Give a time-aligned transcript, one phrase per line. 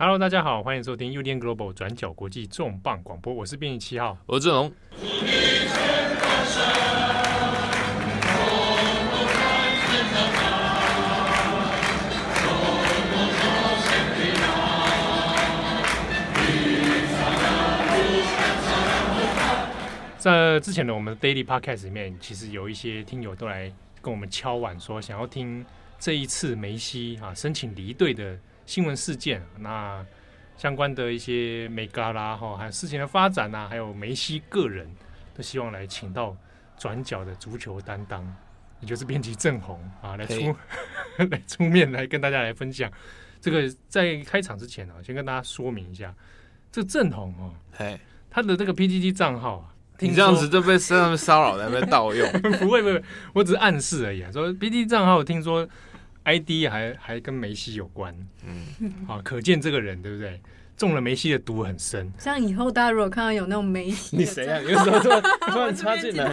[0.00, 4.72] Hello，大家好，欢迎收听 UDN Global 转角国际重磅广播，我是编辑七号，我是志龙。
[20.16, 23.68] 在之前的我们的 Daily Podcast 里面，其实有一些听友都来
[24.00, 25.66] 跟我们敲碗，说想要听
[25.98, 28.38] 这一次梅西啊申请离队的
[28.68, 30.04] 新闻事件，那
[30.58, 34.86] 相关的一些美嘎啦哈，还有事情的发展啊，还有梅西个人，
[35.34, 36.36] 都希望来请到
[36.76, 38.22] 转角的足球担当，
[38.80, 40.54] 也就是编辑郑红啊来出
[41.30, 42.92] 来出面来跟大家来分享。
[43.40, 46.14] 这个在开场之前啊，先跟大家说明一下，
[46.70, 49.74] 这个郑弘哦，嘿，他的这个 PTT 账号啊。
[50.00, 52.30] 你这样子就被上面骚扰，在被盗用？
[52.60, 54.30] 不会不会，我只是暗示而已啊。
[54.30, 55.66] 说 PTT 账号，听说
[56.28, 58.14] ID 还还跟梅西有关，
[58.46, 60.40] 嗯，好，可见这个人对不对？
[60.76, 62.08] 中了梅西的毒很深。
[62.20, 64.60] 像以后大家如果看到有那种梅西，你谁啊？
[64.62, 66.24] 有时候突然 突然插进来，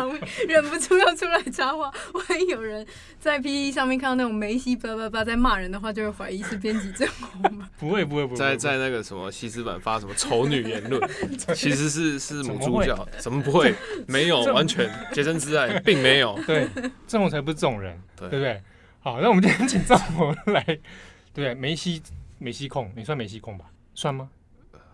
[0.48, 1.92] 忍不住要出来插话。
[2.14, 2.86] 万一有人
[3.20, 7.68] 在 PTT 上面看到那种梅西叭叭叭在骂人的话，就会怀疑是编辑郑弘吧？
[7.80, 8.38] 不会不会不会。
[8.38, 11.02] 在在那个什么西斯版发什么丑女言论，
[11.56, 13.74] 其实是是母猪教，怎么不会？
[14.08, 16.38] 没有，完全洁身自爱，并没有。
[16.46, 16.68] 对，
[17.08, 18.62] 郑弘才不是这种人，对不对？
[19.06, 20.80] 好，那我们今天请赵博来，
[21.32, 22.02] 对梅西
[22.40, 23.66] 梅西控，你算梅西控吧？
[23.94, 24.28] 算吗？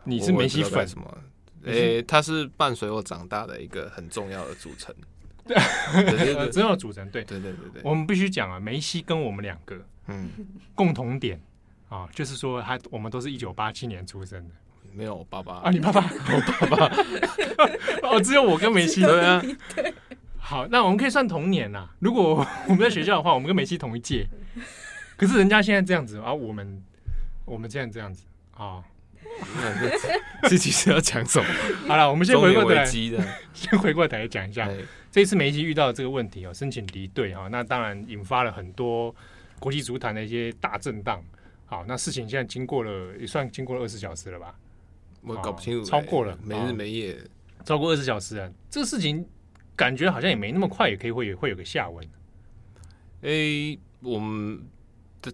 [0.04, 0.86] 你是梅西粉？
[0.86, 1.18] 什么？
[1.64, 4.94] 诶、欸，他是伴随我长大的一个很重要的组成。
[5.48, 5.56] 对，
[6.52, 7.10] 重要的组成。
[7.10, 7.82] 对，对对对对。
[7.86, 10.30] 我们必须讲啊，梅西跟我们两个，嗯，
[10.76, 11.40] 共同点
[11.88, 14.54] 啊，就是说他我们都是一九八七年出生的。
[14.92, 16.96] 没有我爸爸啊，你爸爸， 我爸爸。
[18.12, 19.42] 哦，只有我跟梅西对啊。
[20.52, 21.88] 好，那我们可以算同年呐。
[22.00, 24.28] 如果 我们在学校的话，我们跟梅西同一届。
[25.16, 26.84] 可是人家现在这样子啊，我们
[27.46, 28.84] 我们现在这样子啊。
[30.50, 31.46] 自己是要讲什么？
[31.88, 34.70] 好了，我们先回过头来，先回过头来讲一下
[35.10, 39.16] 这一次梅西遇到的这个问题哦，申请离队哈，那当然引发了很多
[39.58, 41.24] 国际足坛的一些大震荡。
[41.66, 44.54] 好，那事情现在经过了也算经过了二十小时了吧？
[45.22, 47.18] 我搞不清楚，超过了，没日没夜，
[47.64, 48.52] 超过二十小时啊！
[48.70, 49.26] 这个事情
[49.76, 52.08] 感觉好像也没那么快，也可以会会有个下文。
[53.22, 54.62] 诶，我们。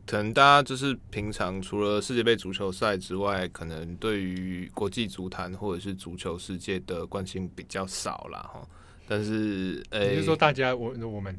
[0.05, 8.39] 可能大家就是平常除了世界杯足球赛之外，可能对于国际足坛或者是足球世界的关心比较少啦。
[8.53, 8.67] 哈。
[9.07, 11.33] 但是，呃、欸，你是说大家我我们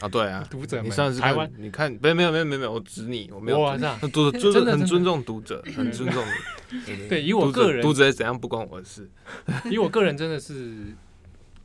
[0.00, 6.22] 啊，对啊，读者们，你上次台湾，你看，没有没有没有没有，我指你，我没有，哇，这样，读者就是很尊重读者，很尊重
[6.70, 7.08] 你。
[7.08, 9.08] 对，以我个人，读者怎样不关我的事。
[9.72, 10.94] 以我个人真的是，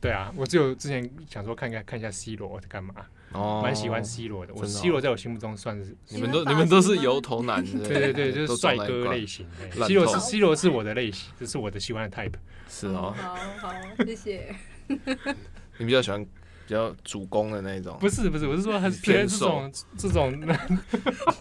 [0.00, 2.94] 对啊，我只有之前想说看看看一下 C 罗在干嘛。
[3.32, 9.46] 哦，蛮喜欢 C 罗的，我 C 罗在我心目中算是你们都你们都是油头男，对 对对， 就是帅哥类型。
[9.86, 12.32] C 罗是 C 罗是我的类型，这是我的喜欢的 type。
[12.68, 13.74] 是哦，好好
[14.04, 14.52] 谢谢。
[15.78, 17.96] 你比较喜欢比较主攻的那种？
[18.00, 20.36] 不是不是，我是说他是偏这种这种。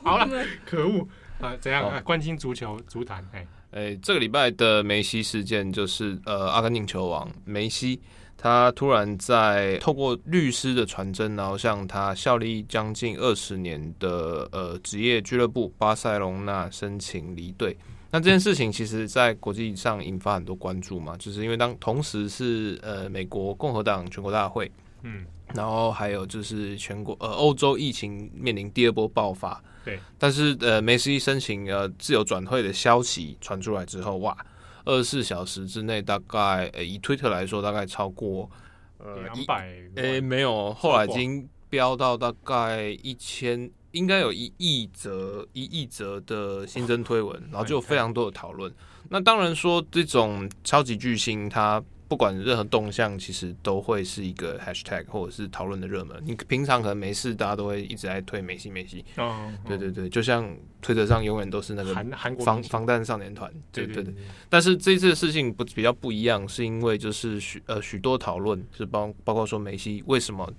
[0.03, 1.07] 好了，可恶
[1.41, 1.57] 啊！
[1.57, 1.99] 怎样啊？
[2.01, 7.99] 关心足球足坛哎哎，这个礼拜的梅西事件就是呃，阿根廷球王梅西。
[8.41, 17.77] 他突然在透过律师的传真，然后向他效力将近二十年的呃职业俱乐部巴塞隆纳申请离队。
[18.09, 24.71] 那这件事情其实，在国际上引发很多关注嘛，就是因为当同时是呃美国共和党全国大会，
[25.03, 34.35] 嗯，然后还有就是全国呃欧洲疫情面临第二波爆发，对，但是呃梅西申请呃自由转会的消息传出来之后，哇！
[34.89, 38.49] 二十四小时之内，大概呃，以推特来说，大概超过
[38.97, 48.73] 呃两百，诶，没有，后来已经飙到大概一千，应该有一亿则一亿则的新增推文，然后就有非常多的讨论。
[49.09, 51.81] 那当然说，这种超级巨星他。
[52.09, 56.19] 不管任何动向，其实都会是一个 hashtag 或者是讨论的热门。
[56.25, 59.05] 你平常可能没事，大家都会一直在推梅西梅西。
[59.15, 61.93] 哦，对对对，就像推特上永远都是那个
[62.39, 63.49] 防防弹少年团。
[63.71, 64.11] 对对对。
[64.49, 70.51] 但是这次的事情不比较不一样，是因为就是许呃许多讨论，是包包括说梅西为什么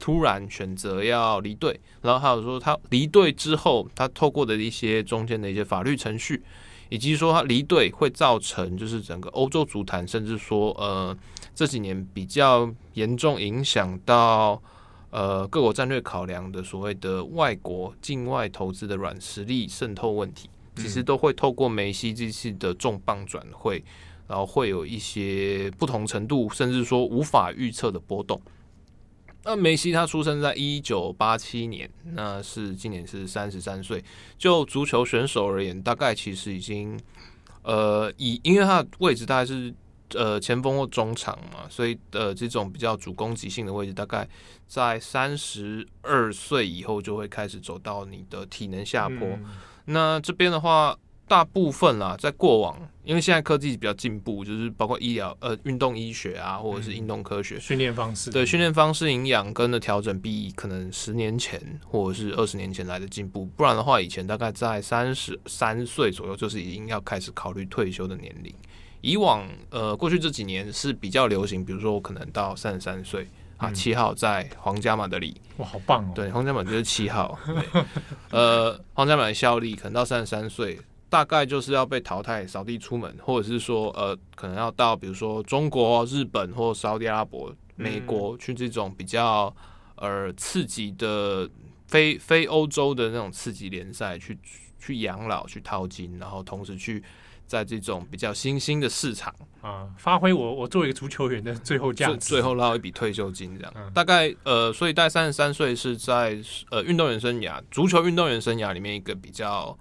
[0.00, 6.42] 突然选择要离队，然后还有说他离队之后，他透过的一些中间的一些法律程序。
[6.88, 11.16] 以及说他离队会造成，就是整个欧洲足坛，甚至说呃
[11.54, 14.60] 这几年比较严重影响到
[15.10, 23.82] 呃各国战略考量的所谓的外国境外投资的软实力渗透问题，其实都会透过梅西这次的重磅转会，
[24.28, 28.40] 然后会有一些不同程度，甚至说无法预测的波动。
[29.46, 34.02] 那梅西他出生在一九八七年，那是今年是三十三岁。
[34.36, 36.98] 就足球选手而言，大概其实已经
[37.62, 39.72] 呃，以因为他的位置大概是
[40.14, 44.28] 呃前锋或中场嘛，所以呃这种比较主攻击性的位置，大概
[44.66, 49.18] 在三十二岁以后就会开始走到你的体能下坡。
[49.20, 49.44] 嗯、
[49.84, 50.98] 那这边的话。
[51.28, 63.44] 大部分啦，在过往，因为现在科技比较进步，就是包括医疗、呃，运动医学啊，或者是运动科学训练方式，对训练方式、营养跟的调整，比可能十年前或者是二十年前来的进步。
[63.56, 68.54] 不然的话，以前大概在三十三岁左右，就是已经要开始考虑退休的年龄。
[69.00, 73.26] 以往，呃，过去这几年是比较流行，比如说我可能到三十三岁
[73.56, 76.12] 啊，七号在皇家马德里，哇，好棒哦！
[76.14, 77.82] 对，皇家马德里就是七号，对，
[78.30, 80.78] 呃，皇家马德里效力可能到三十三岁。
[81.08, 89.54] 大概就是要被淘汰，扫地出门，或者是说，呃，可能要到比如说中国、日本或沙特阿拉伯、美国去这种比较
[89.94, 91.48] 呃刺激的
[91.86, 94.36] 非非欧洲的那种刺激联赛去
[94.80, 97.00] 去养老、去淘金，然后同时去
[97.46, 99.32] 在这种比较新兴的市场
[99.62, 103.72] 啊，发挥我我作为一个足球员的最后价值，最后捞一笔退休金这样。
[103.76, 106.36] 嗯、大概呃，所以大概三十三岁是在
[106.70, 109.78] 呃运动员生涯、足球运动员生涯里面一个比较。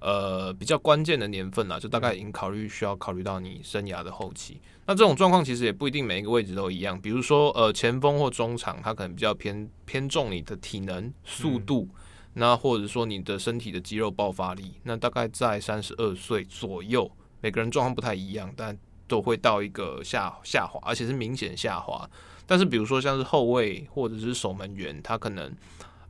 [0.00, 4.60] 呃，比较关键的年份啦，就大概已经考虑需要考虑到你生涯的后期。
[4.86, 7.00] 那这种状况其实也不一定每一个位置都一样。
[7.00, 12.00] 比如说，呃，前锋或中场，他可能比较偏偏重你的体能、速度，嗯、
[12.34, 14.74] 那或者说你的身体的肌肉爆发力。
[14.84, 17.10] 那大概在三十二岁左右，
[17.40, 22.08] 每个人状况不太一样，但都会到一个下下滑，而且是明显下滑。
[22.46, 25.52] 但是，比如说像是后卫或者是守门员，他可能。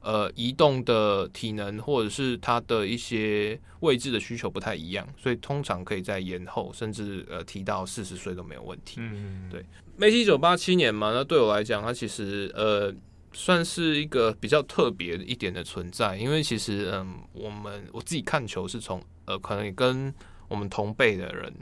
[0.08, 8.94] 呃，移动的体能或者是他的一些位置的需求不太一样，所以通常可以在延后，甚至呃提到四十岁都没有问题。
[9.00, 9.62] 嗯，对。
[9.99, 12.90] 梅西一九八七年嘛，那对我来讲，他其实呃
[13.34, 20.11] 算是一个比较特别一点的存在，因为其实嗯、呃，我们我自己看球是从呃可能也跟
[20.49, 21.52] 我们同辈的人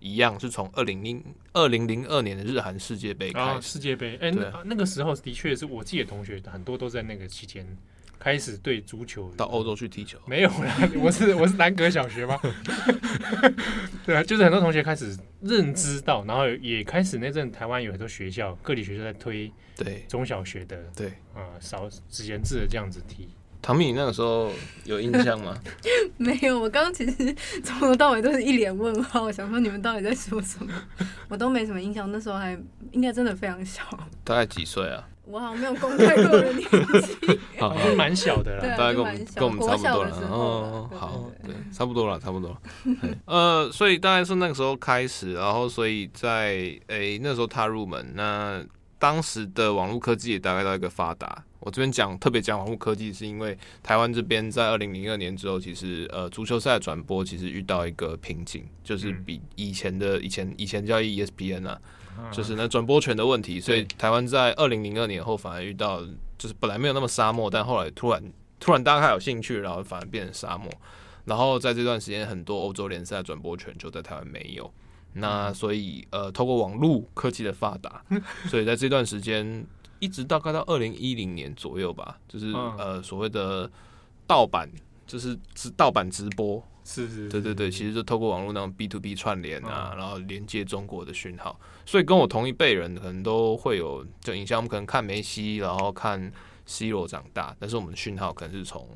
[0.00, 1.22] 一样，是从二零零
[1.52, 3.48] 二零零二年的日韩世界杯开始。
[3.48, 7.64] 啊、世界杯，哎、欸，那那个时候的确是我自己的同学很多都在那个期间
[8.22, 10.16] 开始对足球到欧洲去踢球。
[10.26, 12.38] 没有啦， 我是我是南格小学嘛。
[14.06, 23.28] 对啊，就是很多同学开始认知到，然后也开始那阵台湾有很多学校，各地学校在推对中小学的对啊少职业制的这样子踢。
[23.60, 24.52] 唐敏，你那个时候
[24.84, 25.56] 有印象吗？
[26.16, 27.34] 没有，我刚刚其实
[27.64, 30.72] 从头到尾都是一脸问号，我想说你们到底在说什么，
[31.28, 32.10] 我都没什么印象。
[32.12, 32.56] 那时候还
[32.92, 33.82] 应该真的非常小，
[34.22, 35.08] 大概几岁啊？
[35.24, 40.28] 我好像没有公开过的年纪， 好像蛮小的了，大概跟我们跟我们差不多了。
[40.30, 42.60] 哦，好，对，差不多了，差不多了。
[43.26, 46.48] 呃，所以大概是那个时候开始，然后所以在
[46.88, 48.64] 诶、欸、那时候踏入门，那
[48.98, 51.44] 当时的网络科技也大概到一个发达。
[51.60, 61.80] 我这边讲特别讲网络科技，是因为台湾这边在二零零二年之后，其实呃足球赛的转播其实遇到一个瓶颈，就是比以前的以前以前叫 ESPN 啊，
[62.30, 66.00] 就是那转播权的问题，所以台湾在二零零二年后反而遇到，
[66.38, 68.22] 就是本来没有那么沙漠，但后来突然
[68.60, 70.70] 突然大家有兴趣，然后反而变成沙漠，
[71.24, 74.72] 然后在这段时间很多欧洲联赛转播权就在台湾没有，
[75.14, 78.02] 那所以呃透过网络科技的发达，
[78.48, 79.66] 所以在这段时间。
[80.02, 83.70] 一直大概到二零一零年左右吧，就是、嗯、呃所谓的
[84.26, 84.68] 盗版，
[85.06, 96.32] 就是直盗版直播，是是，是，对对对，其实就透过网络那种 B to B 串联啊，嗯、然后连接中国的讯号，所以跟我同一辈人可能都会有就影像，我们可能看梅西，然后看
[96.66, 98.88] C 罗长大，但是我们的讯号可能是从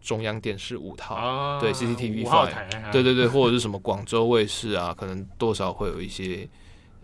[0.00, 6.48] 中央电视五套，啊、对 CCTV 五号台，对对对，或者是什么广州卫视啊，可能多少会有一些。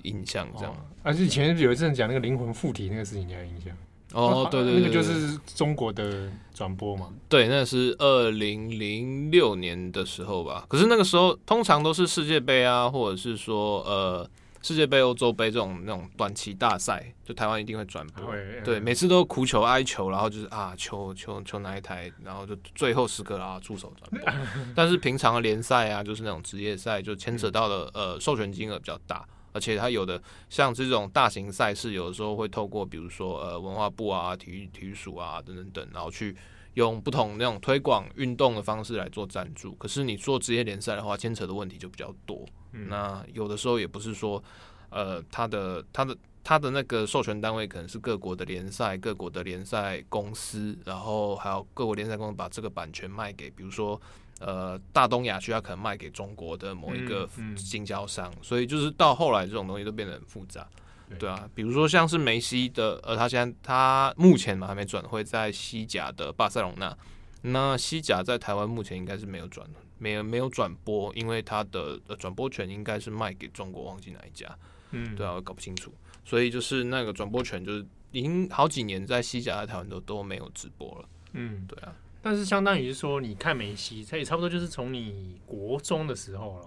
[0.02, 1.22] 印象这样，而且、哦。
[1.22, 3.76] 啊、以前有一阵讲那个灵魂附体那个事情，你还有印象？
[4.12, 7.08] 哦，对对对，那个就是中国的转播嘛。
[7.28, 10.64] 对，那是二零零六年的时候吧。
[10.68, 14.28] 可是那个时候通常都是世界杯啊，或者是说呃
[14.62, 18.32] 世界杯、欧洲杯这种那种短期大赛，就台湾一定会转播。
[18.32, 24.32] 对，对，每次都苦求哀求，然后就是啊求求求哪一台，然后就最后时刻啊出手转播。
[24.74, 29.26] 但是平常的联赛啊，就是那种职业赛，就牵扯到了呃授权金额比较大。
[29.56, 36.36] 而且它有的像这种大型赛事，有的时候会透过比如说呃文化部啊、体育体育署啊等等等，然后去
[36.74, 39.72] 用不同那种推广运动的方式来做赞助。
[39.76, 42.44] 可是你做职业联赛的话，牵扯的问题就比较多。
[42.72, 44.44] 嗯、那有的时候也不是说
[44.90, 53.98] 呃它的它的它的那个授权单位可能是各国的联赛、各国的联赛公司，然后还有各国联赛公司把这个版权卖给比如说。
[54.40, 60.68] 呃，大东亚区它可能卖给中国的某一个经销商，嗯嗯、所以就是到后来这种东西都变得很复杂，
[61.08, 66.96] 对，对啊，比如说像是梅西的，呃，他现在他目前嘛还没转会在西甲的巴塞隆纳，
[67.42, 69.66] 那西甲在台湾目前应该是没有转
[69.98, 74.46] 没有没有转播，因为他的转播权应该是卖给中国，忘记哪一家。
[74.90, 75.92] 嗯，对啊，我搞不清楚。
[76.24, 81.08] 所以就是那个转播权，就是已经好几年在西甲、在台湾都都没有直播了。
[81.32, 81.94] 嗯，对啊。
[82.26, 86.66] 但是相当于是说，你看梅西，他也差不多就是从你国中的时候了。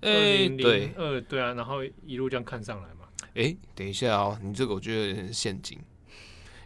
[0.00, 3.04] 二零零，二对啊，然后一路这样看上来嘛。
[3.34, 5.78] 哎、欸，等一下哦，你这个我觉得有点陷阱，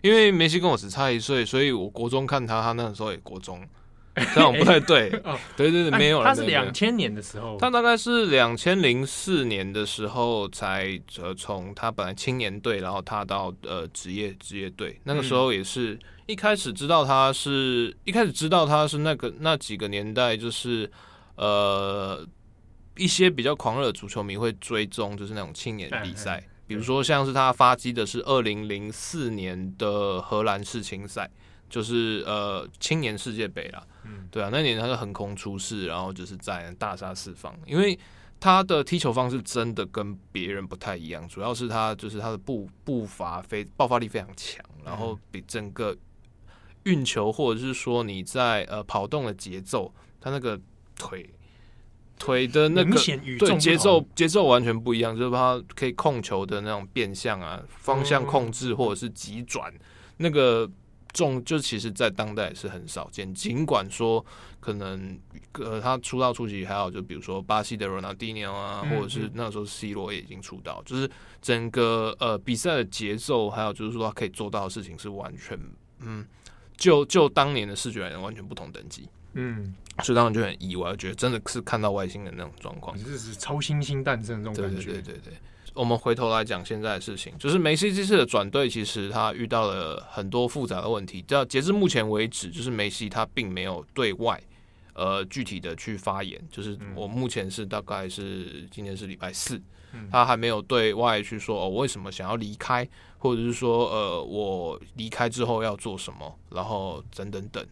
[0.03, 3.61] 因为梅西跟我只差一岁，所以我国中看他，他那个时候也国中。
[4.35, 6.27] 这样不太对哦，对对对，没有了。
[6.27, 15.01] 他是两千年的时候，他大概是两千零四年的时候才呃从他本来青年队，然后踏到呃职业职业队。
[15.05, 20.91] 那个时候也是一开始知道他是一开始知道他是那个那几个年代，就是
[21.37, 22.27] 呃
[22.97, 31.31] 一些比较狂热的足球迷会追踪，就是那种青年比赛，比如说像是他发迹的是二零零四年的荷兰世青赛。
[31.73, 37.99] 就是呃青年世界杯啦，嗯，对啊，那年他是横空出世，然后就是在大杀四方，因为
[38.39, 45.97] 他的踢球方式真的跟别人不太一样，主要是他就是他的步步伐非爆发力非常强，然后比整个
[46.85, 50.61] 运球或者是说你在呃跑动的节奏，他那个
[50.97, 51.29] 腿
[52.19, 52.99] 腿的那个
[53.39, 59.73] 对节奏节奏完全不一样，就是他可以控球的那种变向啊，方向控制或者是急转
[60.17, 60.71] 那个。
[61.13, 63.35] 重就其实，在当代是很少见。
[63.35, 64.25] 尽管说，
[64.61, 65.21] 可能
[65.59, 71.07] 呃，他出道初期还好，就比如说巴西的罗纳迪尼奥啊，或者是那时候 C 罗也已经出道，就是
[71.43, 75.61] 整个呃比赛的节奏，还有就是说他可以做到的事情是完全
[76.01, 76.27] 嗯，
[76.83, 79.09] 就就当年的视觉来讲，完全不同等级。
[79.35, 79.73] 嗯，
[80.03, 84.93] 所以当时就很意外，觉得真的是看到外星人那种状况，这是超新星诞生的这种感觉。
[84.93, 85.33] 对对对对。
[85.33, 85.39] 对。
[85.75, 91.23] 我们回头来讲现在的事情，就是梅西这次的转队，其实他遇到了很多复杂的问题。
[91.23, 94.13] 到截至目前为止，就是梅西他并没有对。
[94.15, 94.43] 外
[94.95, 96.39] 呃具体的去发言。
[96.51, 99.59] 就是我目前是大概是今天是礼拜四，
[100.11, 100.93] 他还没有对。
[100.93, 102.87] 外去说哦，为什么想要离开，
[103.23, 107.65] 或者是说呃我离开之后要做什么，然后等等等。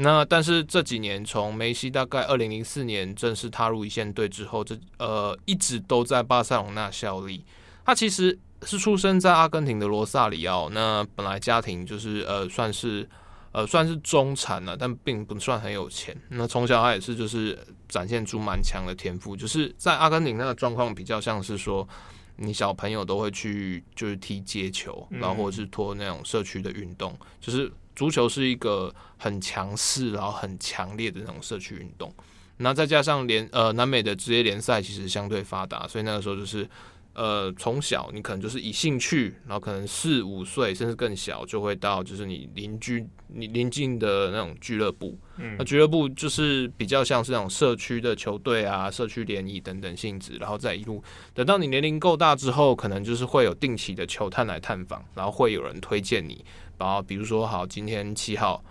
[0.00, 7.44] 那但是这几年，从梅西大概二零零四年正式踏入一线队之后，这呃一直都在巴塞隆纳效力。
[7.84, 13.08] 他其实是出生在阿根廷的罗萨里奥，那本来家庭就是呃算是
[13.52, 16.16] 呃算是中产了，但并不算很有钱。
[16.30, 21.88] 那从小他也是就是展现出蛮强的天赋，就是在阿根廷那个状况比较像是说，
[22.38, 27.70] 你小朋友都会去就是踢街球，然后或者是拖那种社区的运动，就是。
[27.98, 32.14] 足球是一个很强势，然后很强烈的那种社区运动。
[32.58, 36.64] 那再加上联呃南美的职业联赛其实相对发达，所以那个时候就是
[37.18, 45.18] 呃从小你可能就是以兴趣，然后可能四五岁甚至更小就会到就是你邻居你邻近的那种俱乐部。
[45.36, 51.02] 嗯，那俱乐部就是比较像是那种社区的球队啊、社区联谊等等性质，然后再一路
[51.34, 56.44] 等到你年龄够大之后，可能就是会有定期的球探来探访，然后会有人推荐你。
[56.78, 58.62] 然后比如说，好，今天七号，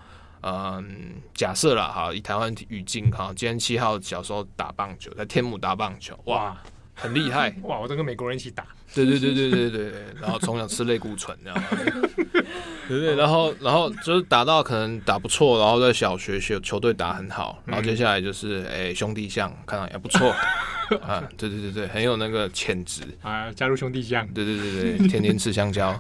[0.42, 6.58] 嗯，假设了，哈，以台湾语境，哈，今天七号小时候打棒球，在天母打棒球，哇，
[6.98, 11.64] 很厉害， 哇，我都跟美国人一起打，对对对对对对对，然后从小吃类固醇，这样，
[12.90, 20.34] 对对，然后然后就是打到可能打不错，然后在小学学球队打很好，然后接下来就是哎兄弟象，看到也不错。
[21.02, 23.52] 啊，对对对对，很有那个潜质啊！
[23.52, 25.94] 加入兄弟象，对对对对，天天吃香蕉。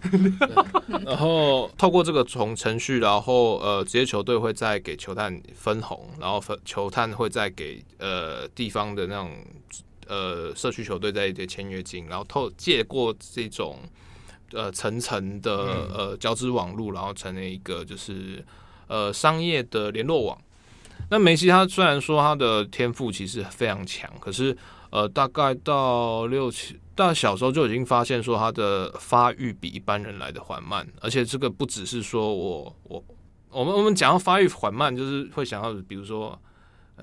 [1.05, 9.29] 然后透过这个从程序，然后呃，职业球队会再给球探分红，然后分球探会再给呃地方的那种
[10.07, 13.79] 呃社区球队在一点签约金，然后透借过这种
[14.53, 15.51] 呃层层的
[15.93, 18.45] 呃交织网络，然后成了一个就是
[18.87, 20.37] 呃商业的联络网。
[21.09, 24.57] 那梅西他虽然说他的天赋其实非常强，可是。
[24.89, 33.03] 呃，大概到六七，到小时候就已经发现说他的发育比一般人来的缓慢，而且这个不只是说我我
[33.49, 36.39] 我们我们讲到发育缓慢，就是会想到比如说，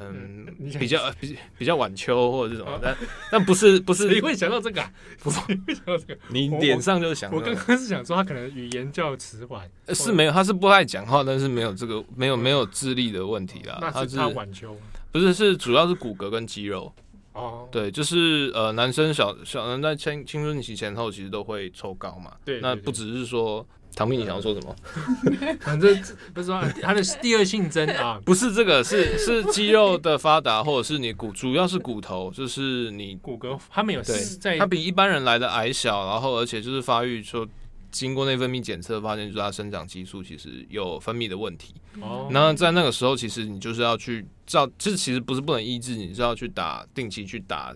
[0.01, 0.47] 嗯，
[0.79, 2.97] 比较比比较晚秋或者这种，但
[3.31, 4.83] 但不是 不是，你会想到这个？
[5.21, 6.19] 不是，会想到这个？
[6.29, 14.77] 你脸上就是想，我刚刚是想说他可能语言较迟缓，是没有，他是不爱讲话，但是没有这个没有没有智力的问题啦，那是他晚秋，
[15.13, 16.93] 不是是主要是骨骼跟肌肉。
[17.35, 17.71] 哦，oh.
[17.71, 22.33] 对，就是呃，男生小小人在青青春期前后其实都会抽高嘛。
[22.45, 24.77] 对，那不只是说，唐斌，你想要说什么？
[25.61, 25.97] 反正
[26.33, 37.47] 不是说他的第二性征啊，不是这个，是是肌肉的发达，或者是你骨，主要是骨头，就是你骨骼，他没有在，他比一般人来的矮小，然后而且就是发育说
[37.91, 41.75] 经过内分泌检测，发现就是他生长激素其实有分泌的问题。
[42.01, 47.75] 哦，那在那个时候，其实你就是要去照，这其实不是不能医治，你是要去打定期去打。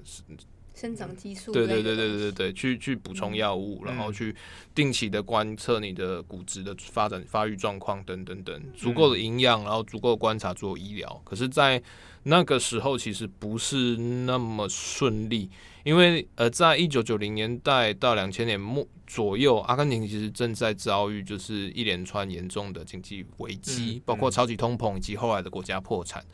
[0.79, 4.33] 生长激素，对对对对对对，去去补充药物，然后去
[4.73, 11.21] 定期的观测你的骨质的发展发育状况等等等，足够的营养，然后足够的观察做医疗。
[11.25, 11.83] 可是，在
[12.23, 15.51] 那个时候其实不是那么顺利，
[15.83, 26.25] 因为呃，在一九九零年代到两千年末左右，阿根廷其实正在遭遇就是一连串严重的经济危机，包括超级通膨以及后来的国家破产。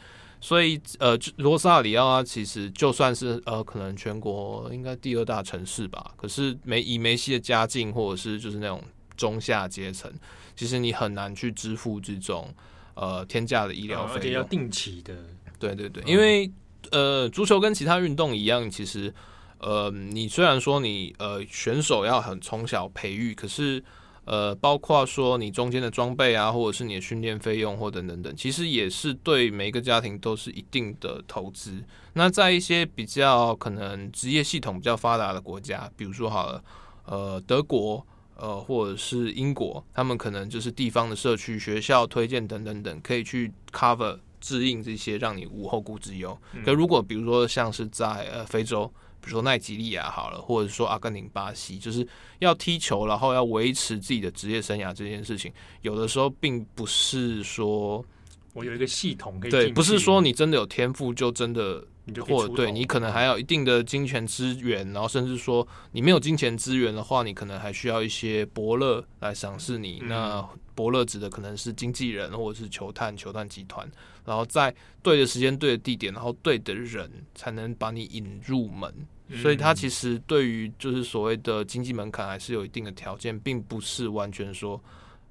[0.44, 6.12] 所以，呃，罗萨里奥啊，其实就算是呃，可能全国应该第二大城市吧。
[6.18, 8.82] 可是梅以梅西的家境，或者是就是那种
[9.16, 10.12] 中下阶层，
[10.54, 12.54] 其实你很难去支付这种
[12.92, 15.16] 呃天价的医疗费用，而且要定期的。
[15.58, 16.52] 对对对，因为
[16.90, 19.14] 呃，足球跟其他运动一样，其实
[19.60, 23.82] 呃，你虽然说你呃选手要很从小培育，可是。
[24.24, 31.82] 呃，包括说你中间的装备啊，或者是你的训练费用，或等等等，其实也是对每一个家庭都是一定的投资。
[32.14, 36.64] 那在一些比较可能职业系统比较发达的国家，比如说好了，
[37.04, 46.38] 呃，德国，呃，或者是英国，他们可能就是地方的社区、学校推荐等等等，可以去 cover 制应这些，让你无后顾之忧。
[46.64, 48.90] 可如果比如说像是在呃非洲。
[49.24, 52.06] 比如说奈及利亚好了，或者说阿根廷、巴西，就是
[52.40, 55.50] 要踢球，然后要维持自己的职业生涯这件事情，
[55.80, 58.04] 有的时候并不是说
[58.52, 61.82] 我有一个系统可以对，不是说你真的有天赋就真的，
[62.20, 70.00] 或者对你可能还有一定的金钱资源，然后甚至说你没有金钱资源的话，你可能还需要一些伯乐来赏识你。
[70.02, 73.90] 嗯、那伯乐指的可能是经纪人或者是球探、球探集团，
[74.24, 78.92] 然后在对的时间、对的地点，然后对的人才能把你引入门。
[79.40, 84.78] 所以，他其实对于就是所谓的经济门槛还是有一定的条件，并不是完全说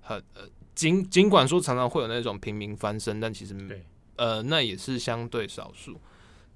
[0.02, 0.42] 很呃，
[0.74, 3.56] 尽尽管说常常会有那种平民翻身，但其实
[4.16, 6.00] 呃，那也是相对少数。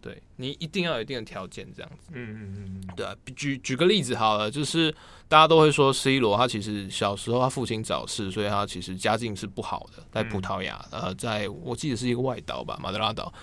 [0.07, 2.09] 对，你一定要有一定的条件，这样子。
[2.13, 3.13] 嗯嗯嗯，对啊。
[3.35, 4.89] 举举个例子好了，就是
[5.27, 13.33] 大家都会说 C 罗，他其实小时候他父亲早逝，所以他其实家境是不好的，在葡萄牙，呃，在我记得是一个外岛吧，马德拉岛。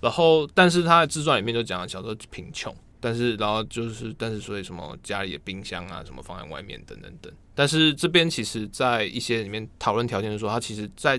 [0.00, 2.74] 然后，但是他的自传里面就讲了小时候贫穷。
[3.02, 7.32] 但是，然后就是，但是所以什么家里的冰箱啊，什么放在外面等等等。
[7.54, 11.18] 但是这边其实，在一些里面讨论条件的时候，他其实在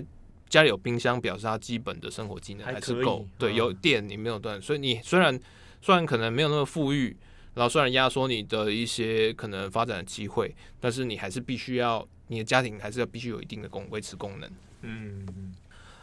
[0.52, 3.26] 家里有冰箱，表示他基本的生活技能还是够。
[3.38, 5.40] 对，有电你没有断，所以你虽然
[5.80, 7.16] 虽然可能没有那么富裕，
[7.54, 14.50] 然后虽然压缩你的一些可能发展的机会，但是你还是必须要你的家庭还是要必须有一定的功维持功能。
[14.82, 15.54] 嗯嗯。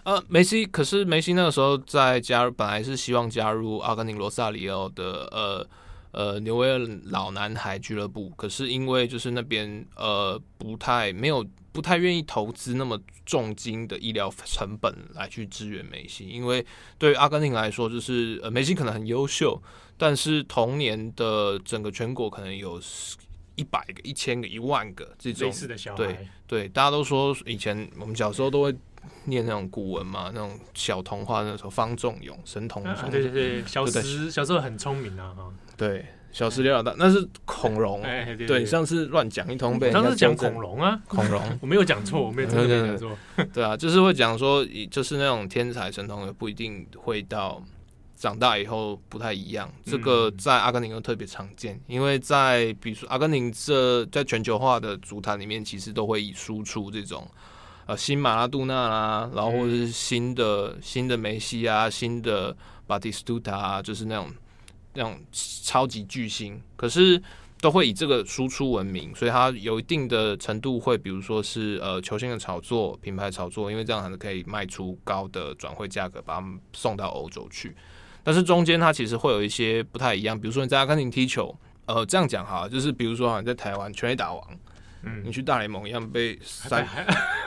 [0.03, 5.67] 呃，梅西可是梅西那个时候在加入，本来是希望加入阿根廷罗萨里奥的呃
[6.11, 16.65] 呃纽维尔老男孩俱乐部，可是因为就是那边呃不太没有不太愿意投资那么重金的医疗成本来去支援梅西，因为
[16.97, 19.61] 对于阿根廷来说，就是呃梅西可能很优秀，
[19.97, 22.81] 但是同年的整个全国可能有
[23.55, 28.75] 一百个、一千个、一万个这种类似的小孩，对对，大家都说以前我们小时候都会。
[29.25, 32.83] 念那种古文嘛，那种小童话，那时候方仲永神童。
[32.83, 35.51] 啊，对对对，小时小时候很聪明啊，哈。
[35.77, 38.01] 对，小时了那是孔融。
[38.03, 43.17] 哎，对，对，上次乱讲一通，被上次讲孔融啊，孔融， 我没有讲错，我没有真的没讲错。
[43.53, 47.63] 对啊，就是会讲说，就是那种天才神童也不一定会到
[48.15, 49.71] 长大以后不太一样。
[49.85, 57.25] 这个在阿根廷又特别常见，因为在比如说阿根廷这在全球化的足坛里面，其实都会以输出这种。
[57.89, 64.27] 呃，新马拉杜纳啦，然后或者是新的、嗯、新的梅西啊，新的巴蒂斯图塔啊，就是那种
[64.93, 67.19] 那种超级巨星，可是
[67.59, 77.75] 都会以这个输出闻名，所以它有一定的程度会，比如说是呃球星的炒作、品牌炒作，因为这样还是可以卖出高的转会价格，把他们送到欧洲去。
[78.23, 84.47] 但是中间它其实会有一些不太一样，比如说你在阿根廷踢球，呃，这样讲哈，就是比如说啊，你在台湾全垒打王。
[85.03, 86.87] 嗯，你去大联盟一样被三，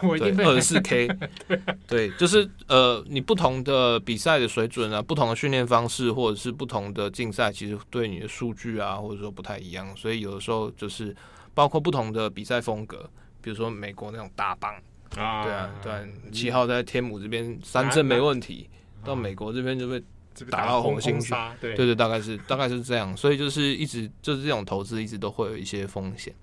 [0.01, 1.09] 对，二十四 K，
[1.87, 11.15] 对，就是呃，你不同的比赛的水准啊，不同的训练方式，或者是不同的竞赛，其实对你的数据啊，或者说不太一样，所以有的时候就是
[11.55, 13.09] 包括不同的比赛风格，
[13.41, 14.75] 比如说美国那种大棒。
[15.19, 15.93] 啊，对啊，对，
[16.33, 18.67] 七号在天母这边三振没问题，
[19.05, 20.03] 到美国这边就被
[20.51, 26.35] 打到红心去，对对，大概是大概是这样，所以就是一直就是这种投资一直都会有一些风险。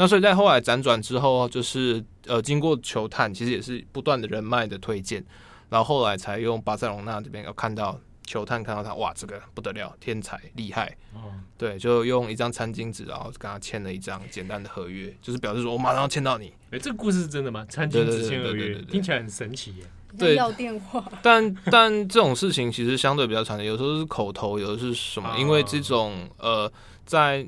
[0.00, 5.22] 那所以在后来辗转之后，就是呃，经过球探，其实也是不断的人脉的推荐，
[5.68, 16.52] 然后后来才用巴塞隆纳这边有看到球探看到他，哇，这个不得了，天才厉害，哦，对，就用一张餐巾纸，然后跟他签了一张简单的合约，就是表示说我马上要签到你。
[16.70, 17.66] 哎，这个故事是真的吗？
[17.68, 19.84] 餐巾纸签合约，听起来很神奇耶。
[20.16, 21.04] 对，要电话。
[21.22, 25.34] 但但这种事情其实相对比较常见，有时候是口头，有的是什么？
[25.38, 26.70] 因为这种呃，
[27.04, 27.46] 在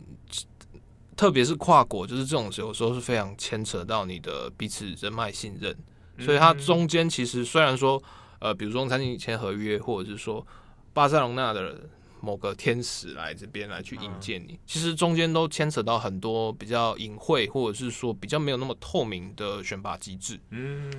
[1.20, 5.76] 特别是跨国，就是这种有时候是非常牵扯到你的彼此人脉信任，
[6.18, 8.02] 所以它中间其实虽然说
[8.38, 10.46] 呃，比如说餐厅签合约，或者是说
[10.94, 11.78] 巴塞隆纳的
[12.22, 20.40] 某个天使来这边来去引荐你，其实中间都牵扯到很多比较隐晦，或者是说比较没有那么透明的选拔机制。
[20.48, 20.90] 嗯。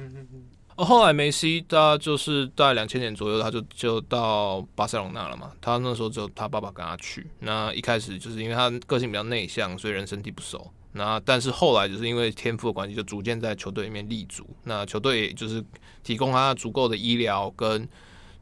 [0.84, 5.52] 后来梅西他就是在两千年左右，他就就到巴塞罗那了嘛。
[5.62, 7.26] 他那时候只有他爸爸跟他去。
[7.40, 10.72] 那一开始就是因为他个性比较内向，所以人生地不熟。
[10.94, 14.46] 那但是后来就是因为天赋的关系，就逐渐在球队里面立足。
[14.64, 15.64] 那球队就是
[16.04, 17.88] 提供他足够的医疗跟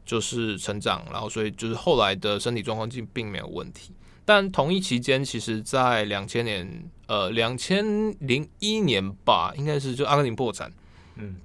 [0.04, 3.92] 就是成长，然后所以就是后来的身体状况并并没有问题。
[4.24, 7.84] 但同一期间，其实在两千年呃两千
[8.20, 10.72] 零一年吧，应该是就阿根廷破产，
[11.16, 11.36] 嗯。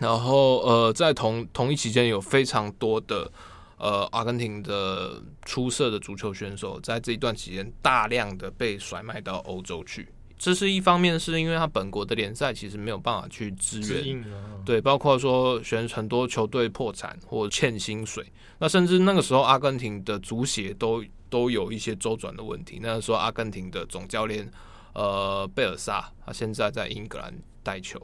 [0.00, 3.30] 然后，呃，在同同一期间，有非常多的
[3.78, 10.06] 呃阿根廷的出色的足球选手，在这一段期间大量的被甩卖到欧洲去。
[10.38, 14.22] 这是一方面，是因为他本国的联赛其实没有办法去支援，
[14.66, 18.30] 对，包括说选很多球队破产或欠薪水。
[18.58, 22.78] 那甚至那个时候，阿根廷的足协都都有一些周转的问题。
[22.82, 24.46] 那个时候，阿根廷的总教练
[24.92, 27.32] 呃贝尔萨，他现在在英格兰
[27.62, 27.98] 带球。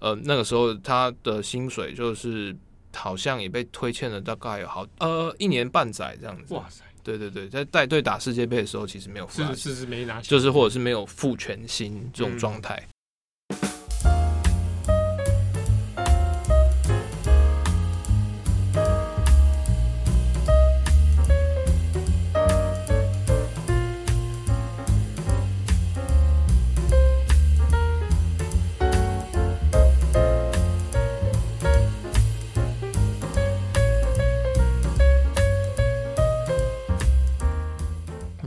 [0.00, 2.56] 呃，那个时候他的薪水就是
[2.94, 6.54] 好像也被推欠了，大概有好呃一年半载这样子。
[6.54, 6.82] 哇塞！
[7.02, 12.84] 对对对，在带队打世界杯的时候，其实没有付，是是是没拿，就是或者是没有付全薪这种状态。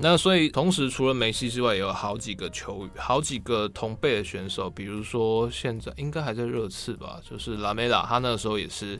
[0.01, 8.97] 那所以，同时除了梅西之外，也有好几个球员，好几个同辈的选手，比如说现在应该还在热刺吧，就是拉梅拉，他那个时候也是，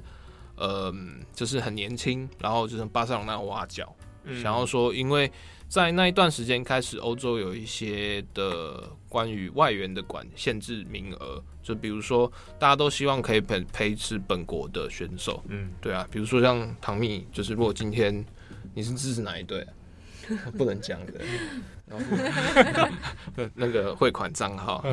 [0.57, 0.93] 呃，
[1.33, 5.31] 就是很年轻，然后就是巴塞罗那挖角，嗯、想要说，因为
[5.69, 18.25] 在那一段时间开始，欧洲有一些的关于外援的管限制名额，就比如说大家都希望可以培培植本国的选手，嗯，对啊，比如说像唐蜜，就是如果今天
[18.73, 19.65] 你是支持哪一队？
[20.57, 21.13] 不能讲的，
[21.87, 24.83] 然后那个汇款账号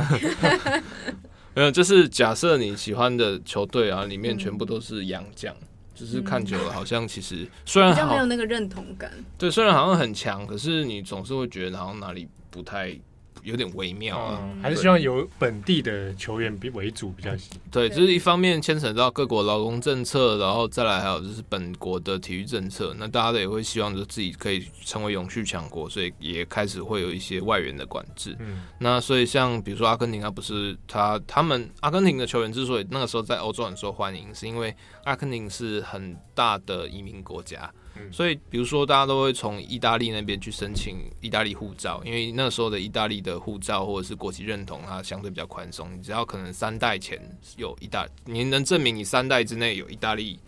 [1.54, 5.54] 没有，就是假设你喜欢的球队啊，里面全部都是洋将，
[5.94, 12.98] 就是看久了好像其实虽然好没有那个认同感，对，虽然好像很强，可是你总是会觉得好像哪里不太。
[13.46, 17.56] 有点微妙啊，嗯、还是希望有本地的球员比为主比较行。
[17.70, 22.92] 对，就是一方面牵扯到各国劳工政策，然后再来还有就是本国的体育政策。
[22.98, 28.36] 那大家也会希望就是自己可以成为永续强国，所以也开始会有一些外援的管制。
[28.40, 37.72] 嗯，那所以像比如说阿根廷，他不是他他们阿根廷的球员之所以那个时候在欧洲很受欢迎，是因为阿根廷是很大的移民国家。
[38.12, 45.92] 所以，比如说，大家都会从意大利那边去申请意大利护照，因为那时候的意大利的护照或者是国籍认同，它相对比较宽松。
[45.96, 47.20] 你只要可能三代前
[47.56, 50.38] 有意大，你能证明你三代之内有意大利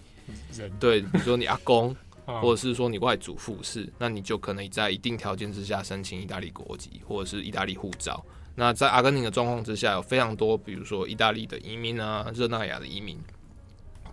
[0.53, 8.25] 人，对，比如说你阿公，或者是说你外祖父是，那你就可能在一定条件之下申请意大利国籍或者是意大利护照。
[8.55, 13.19] 那在阿根廷的状况之下，有非常多，比如说意大利的移民啊，热那亚的移民。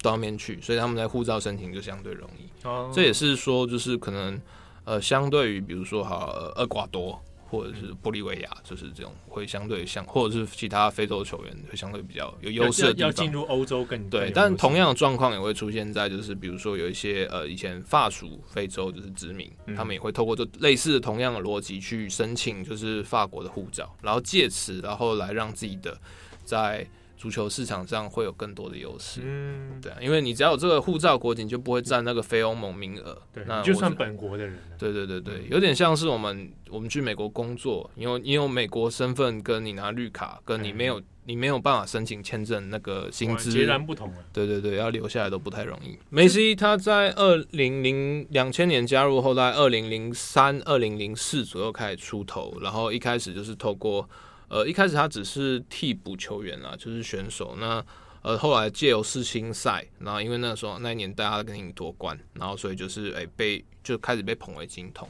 [0.06, 2.68] 到面去，所以他们在护照申请就相对容易。
[2.68, 4.40] 哦，这也是说，就是可能
[4.84, 13.08] 呃，相对于比如说哈，厄瓜多或者是玻利维亚，就是这种会相对像，或者是其他非洲球员会相对比较有优势的地方。
[13.08, 25.98] 要进入欧洲更对，但同样的状况也会出现在就是比如说有一些呃以前法属非洲就是殖民，他们也会透过这类似的同样的逻辑去申请就是法国的护照，然后借此然后来让自己的
[26.44, 26.86] 在。
[27.26, 33.20] 足球市场上会有更多的优势，嗯，对啊，因为你只要有这个护照国籍，你就不会占那个非欧盟名额。
[33.34, 34.60] 对，那就算本国的人。
[34.78, 44.14] 对对对对，有点像是我们我们去美国工作，因为你有美国身份，跟你拿绿卡，跟你没有你没有办法申请签证，那个薪资截然不同。
[44.32, 45.98] 对对对，要留下来都不太容易。
[46.12, 54.08] 梅西他在二零零两千年加入后，在二零零三、二零零四左右开始出头，然后一开始就是透过。
[54.56, 57.58] 呃，一开始他只是替补球员啊，就是选手。
[57.60, 57.86] 那
[58.22, 65.10] 呃，后来借由世青赛，然后因为那个时候那一年大家阿根廷夺冠，然后所以就是哎、欸、被就开始被捧为金童。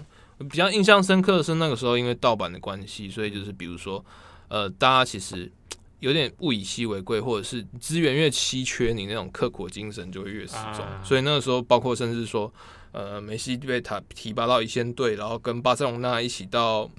[0.50, 4.04] 比较印象深刻的是那个时候因为盗版的关系，所以就是比如说
[4.48, 5.52] 呃，大家其实
[6.00, 10.84] 有点物以稀为贵，或者是资源越稀缺，你那种刻苦精神就会越死忠。
[10.84, 12.52] 啊、所以那个时候包括甚至说
[12.94, 16.90] 呃，梅西被他提拔到一线队，然后跟巴塞隆纳一起到。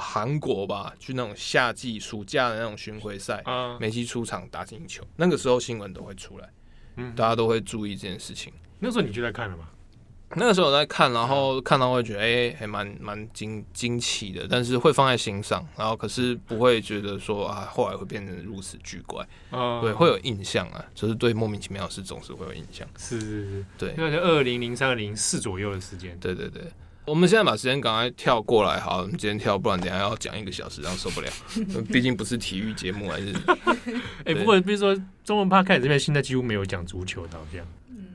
[0.00, 6.50] 韩国吧，去那种夏季、暑假的那种巡回赛，啊、梅西出场打进球，那个时候新闻都会出来，
[6.96, 8.52] 嗯，大家都会注意这件事情。
[8.78, 9.68] 那时候你就在看了吗？
[10.36, 26.62] 那个时候我在看，然后看到会觉得，哎、欸，还蛮蛮惊惊奇的，但是会放在心上，然后可是不会觉得说啊，后来会变成如此巨怪，啊，对，会有印象啊，就是对莫名其妙的事总是会有印象，是是是，对，因为是二零零三、零四左右的时间，对对对。
[27.10, 31.28] 我们现在把时间赶快跳过来，好，我们今天跳，不然等下要讲一个小时，这样受不了。
[31.90, 33.34] 毕竟不是体育节目，还是。
[34.24, 37.66] 哎，不过比如说中文 Podcast 这边现在几乎没有讲足球的，好像。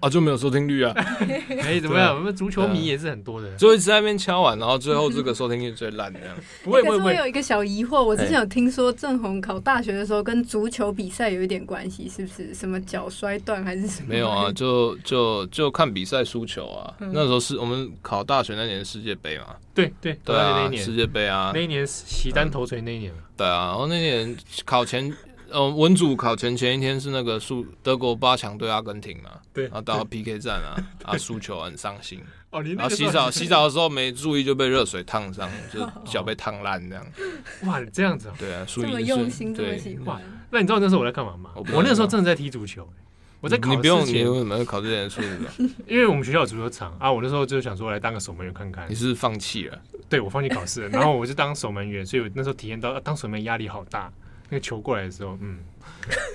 [0.06, 0.94] 啊，就没有收听率啊！
[1.64, 2.16] 哎，怎么样？
[2.16, 6.36] 我们足球迷也是很多的，就一直在那边敲完，然后最后这个收听率最烂的样。
[6.64, 6.98] 不会不会。
[6.98, 12.54] 可是我有一个小疑惑，我之前有听说郑红考大学的时候跟足球比赛有一点关系，是不是？
[12.54, 14.10] 什么脚摔断还是什么？
[14.10, 16.94] 没有啊， 就就就看比赛输球啊。
[17.00, 19.56] 那时候是我们考大学那年世界杯嘛？
[19.74, 23.12] 对对对啊，那一年世界杯啊，那一年席丹头锤那一年。
[23.36, 25.12] 对啊，然后那年考前。
[25.52, 32.22] 呃，文组考前前一天是那个输德国八强对阿根廷嘛，对，然后打到 PK 战啊， 啊输球很伤心。
[32.52, 37.06] 哦，你然后洗澡洗澡的时候没注意就被热水烫伤，就 脚被烫烂这样。
[37.64, 38.30] 哇，这样子。
[38.38, 40.22] 对啊，这么用心，这么喜欢。
[40.52, 41.52] 那你知道那时候我在干嘛吗？
[41.74, 42.88] 我那时候真的在踢足球。
[43.42, 43.70] 我在考。
[43.72, 45.22] 你不用，你为什么要考这件事
[45.58, 45.74] 情？
[45.88, 48.86] 因为我们学校有足球场啊，我那时候就想说来当个守门员看看。
[48.90, 49.82] 你是放弃了？
[50.10, 54.12] 对，我放弃考试了，然后我就当守门员，所以我那时候体验到当守门员压力好大。
[54.50, 55.60] 那个球过来的时候，嗯。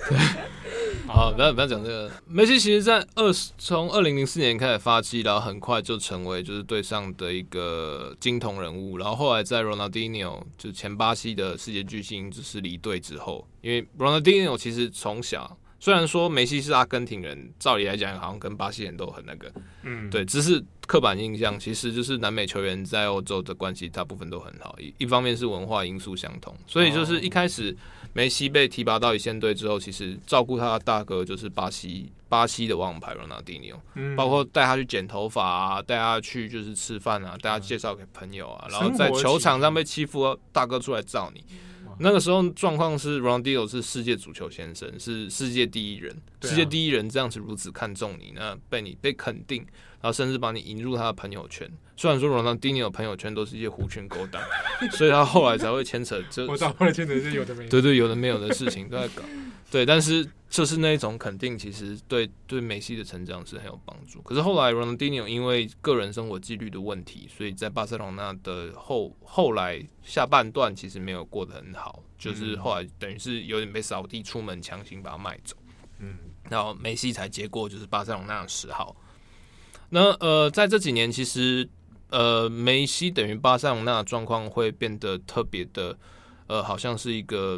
[0.09, 0.17] 对，
[1.07, 2.11] 好，不要不要讲这个。
[2.27, 8.97] 梅西其实，在二从二零零四年开始发迹，然后很快就成为就是队上的一个金童人物。
[8.97, 15.57] 然后后来在 Ronaldinho，就前巴西的世界巨星，就是离队之后，因为 Ronaldinho 其实从小。
[15.81, 27.75] 虽然说梅西是阿根廷人，照理来讲好像跟巴西人都很那个，嗯，对，只是刻板印象，其实就是南美球员在欧洲的关系大部分都很好，一一方面是文化因素相同，所以就是一开始
[28.13, 41.43] 梅西被提拔到一线队之后，其实照顾他的大哥就是巴西巴西的王牌罗纳迪尼奥，嗯，包括带他去剪头发啊，带他去就是吃饭啊，带他介绍给朋友啊，然后在球场上被欺负，大哥出来罩你。
[42.01, 49.59] 那个时候状况是，Ronaldinho 是世界足球先生，是世界第一人，世界第一人这样子如此看重你，那被你被肯定，
[50.01, 51.71] 然后甚至把你引入他的朋友圈。
[51.95, 54.41] 虽然说 Ronaldinho 朋友圈都是一些狐群狗党，
[54.97, 59.21] 所以他后来才会牵扯这，我知道后来牵扯是有的没有，对对，有的没有的事情都在搞。
[59.71, 64.21] 对，但是就是那种肯定，其实对对梅西的成长是很有帮助。
[64.21, 75.55] 可是后来，Ronaldinho 因为个人生活纪律的问题，所以在巴塞罗那的后后来下半段其实没有过得很好，就是后来等于是有点被扫地出门，强行把他卖走。
[75.99, 76.17] 嗯，
[76.49, 78.93] 然后梅西才接过就是巴塞罗那的十号。
[79.87, 81.69] 那呃，在这几年，其实
[82.09, 85.97] 呃，梅西等于巴塞罗那的状况会变得特别的。
[86.51, 87.57] 呃，好像是一个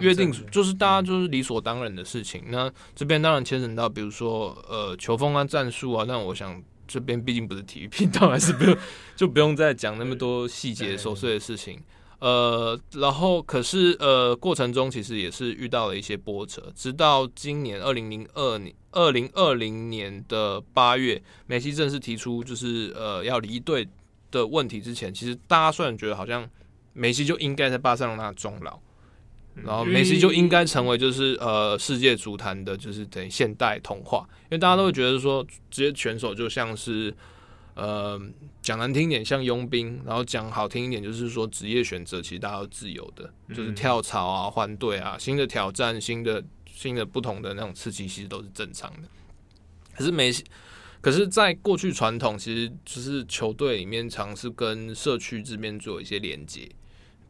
[0.00, 2.42] 约定，就是大家就是理所当然的事情。
[2.48, 6.06] 那这边当然牵扯到，比如说呃，球风啊、战术啊。
[6.08, 8.74] 那我想这边毕竟不是体育频道， 还是不用
[9.14, 11.78] 就不用再讲那么多细节琐碎的事情。
[12.20, 23.86] 呃，然后可是呃，过程中其实也是遇到了一些波折，直到今年二零零二年二零二零年的八月，梅西正式提出就是呃要离队
[24.30, 26.48] 的问题之前，其实大家虽然觉得好像。
[27.00, 28.78] 梅西就应该在巴塞罗那终老，
[29.64, 37.14] 然后梅西就应该成为就是呃世界足坛的，就是等于现代童话，因为大家都会觉得说职业选手就像是
[37.74, 38.20] 呃
[38.60, 49.08] 讲难听一点像佣兵，然后讲好听一点就是说职业选择其实大家都自由的，就是跳槽啊、换队啊、新的挑战、新的新的不同的那种刺激，其实都是正常的。
[49.96, 50.44] 可是梅西。
[51.02, 56.68] 可是，在过去传统，其实就是球队里面尝试跟社区这边做一些连接，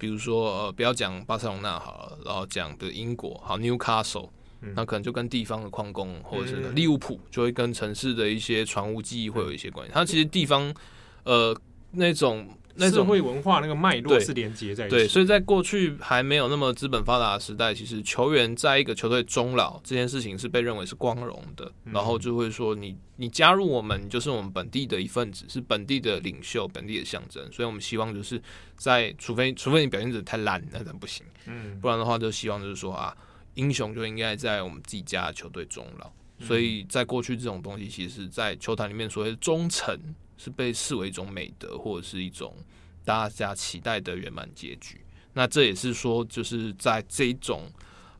[0.00, 4.30] 比如说呃，不要讲巴塞罗那好了，然后讲的英国好 Newcastle，
[4.74, 9.92] 那可能就跟地方的矿工或者是利物浦，就会跟城市的一些传物记忆会有一些关系。
[9.94, 10.74] 它其实地方
[11.22, 11.54] 呃
[11.92, 12.48] 那种。
[12.80, 28.42] 那社会文化那个脉络是连接在一起，对，所以在过去还没有那么资本发达的时代，其实球员在一个球队终老这件事情是被认为是光荣的，然后就会说你你加入我们，你就是我们本地的一份子，是本地的领袖，本地的象征，所以我们希望就是
[28.76, 33.16] 在除非除非你表现者太烂，那咱不行，嗯，不然的话就希望就是说啊。
[33.54, 36.08] 英雄就应该在我们自己家的球队终老。
[36.38, 39.98] 所以在过去，这种东西其实，在球坛里面，所谓的忠诚
[40.42, 42.56] 是被视为一种美德，或者是一种
[43.04, 45.04] 大家期待的圆满结局。
[45.34, 47.70] 那这也是说，就是在这种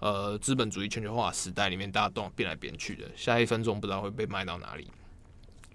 [0.01, 3.07] 呃资本主义全球化时代里面，大家都变来变去的。
[3.17, 4.87] 下一分钟不知道会被卖到哪里，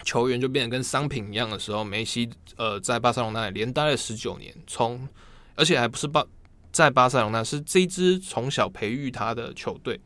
[0.03, 5.09] 球员就变得跟商品一样的时候，梅西呃在巴塞罗那连待了十九年，从
[5.55, 6.23] 而且还不是巴
[6.71, 9.99] 在巴塞罗那，是这支从小培育他的球队。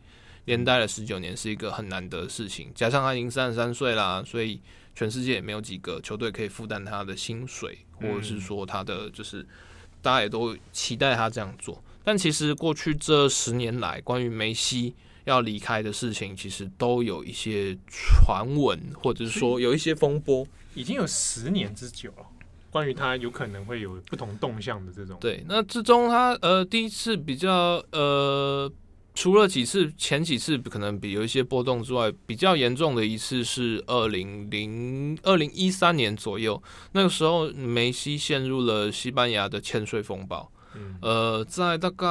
[0.45, 4.59] 连待了十九年是一个很难得的事情，加上他已经三十三岁啦，所以
[4.95, 9.45] 全世界也没有几个球队可以负担他的薪水，或者是说他的就是
[10.01, 11.81] 大家也都期待他这样做。
[12.03, 14.93] 但其实过去这十年来，关于梅西
[15.25, 22.25] 要离开的事情，其实都有一些传闻，或者是说有一些风波，已经有十年之久了。
[22.69, 28.71] 关于他有可能会有不同动向的这种，对，那之中他呃第一次比较呃。
[29.15, 36.61] 除了几次前几次可能比有一些波动之外，比较严重的一次是二零零二零一三年左右，
[36.93, 40.49] 那个时候梅西陷入了西班牙的欠税风暴。
[40.75, 42.07] 嗯，呃，在大概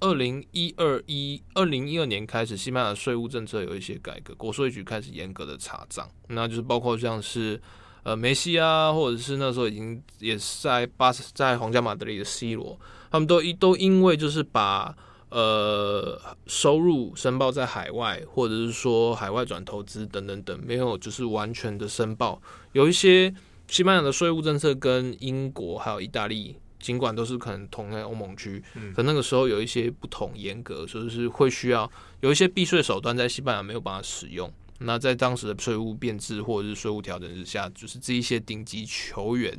[0.00, 7.60] 二零一二一二零一二年开始，西班牙税务政策有一些改革，国税局开始严格的查账，那就是包括像是
[8.02, 12.76] 呃梅西啊，或者是那时候已经也是在巴在皇家马德里的 C 罗，
[13.12, 14.96] 他们都一都因为就是把。
[15.30, 22.42] 呃，收入申报在海外，或者是说海外转投资等等等，没有就是完全的申报。
[22.72, 23.32] 有一些
[23.68, 31.88] 西班牙的税务政策跟英国还有意大利，尽管都是可能同在欧盟区，嗯，可那个时候有一些不同严格，所以是会需要
[32.22, 34.52] 有一些避税手段在西班牙没有办法使用。
[34.80, 39.56] 那在当时的税务变质或者是税务调整之下，就是这一些顶级球员。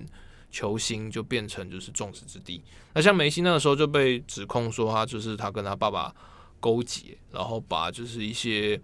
[0.52, 2.62] 球星就变成就是众矢之的。
[2.94, 6.14] 那像梅西那个时候就被指控说他就是他跟他爸爸
[6.60, 8.80] 勾结，然后把就是一些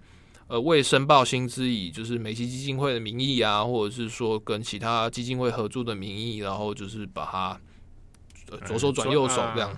[0.48, 7.60] 呃未申报薪资以就是梅西基金会的名义啊，或者是说跟其他基金会合作的名义，然后就是把他
[8.66, 9.78] 左手转右手这样。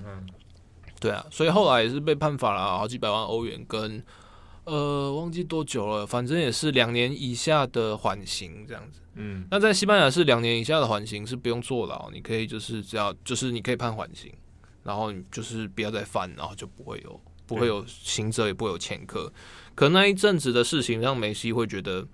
[1.00, 4.04] 对啊，所以后来也是被判罚了好几百万欧元跟
[4.70, 9.00] 呃忘记多久了，反正也是两年以下的缓刑这样子。
[9.16, 14.32] 嗯，那在西班牙是两年以下的缓刑是不用坐牢，你可以就是只要就是你可以判缓刑，
[14.84, 19.32] 然后你就是不要再犯，然后就不会有不会有刑责，也不会有前科。
[19.76, 22.08] 可那一阵子的事情让梅西会觉得，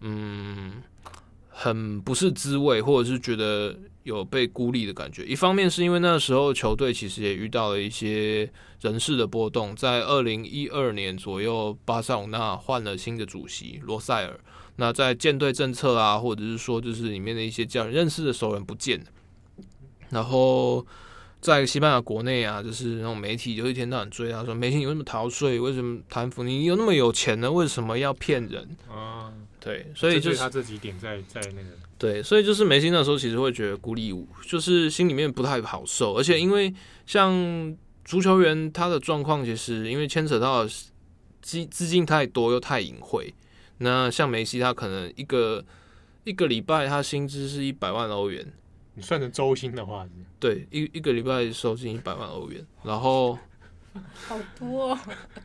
[0.00, 0.82] 嗯，
[1.56, 5.24] 很不是滋味，或者是觉得有被孤立的感觉。
[5.24, 14.38] 一方面是因为那时候球队其实也遇到了一些人事的波动，在二零一二年左右，巴塞罗那换了新的主席罗塞尔。
[14.76, 19.06] 那在舰队政策啊，或者是说，就是里面的一些教练认识的熟人不见了，
[20.10, 20.84] 然后
[21.40, 25.60] 在西班牙国内啊，就是那种媒体就一天到晚追他说：“梅西你为什么逃税？
[25.60, 26.42] 为什么贪腐？
[26.42, 27.52] 你有那么有钱呢？
[27.52, 28.76] 为什么要骗人？”
[29.64, 36.72] 啊，对，所以就是他这几点在在那个对，所以就是梅西那时候其实会觉得孤立无，就是心里面不太好受，而且因为
[37.06, 40.66] 像足球员他的状况，其实因为牵扯到
[41.40, 43.32] 资资金太多又太隐晦。
[43.78, 45.64] 那像梅西，他可能一个
[46.22, 48.52] 一个礼拜他薪资是一百万欧元，
[48.94, 50.06] 你算成周薪的话，
[50.38, 53.36] 对，一一个礼拜收进一百万欧元，然后
[54.26, 54.98] 好多、哦，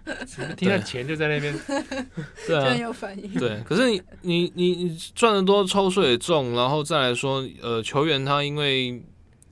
[0.58, 1.54] 听到钱就在那边，
[2.48, 3.62] 对啊，有反应，对。
[3.64, 9.02] 可是你你你你赚的多，抽税也重，然后再来说，呃，球员他因为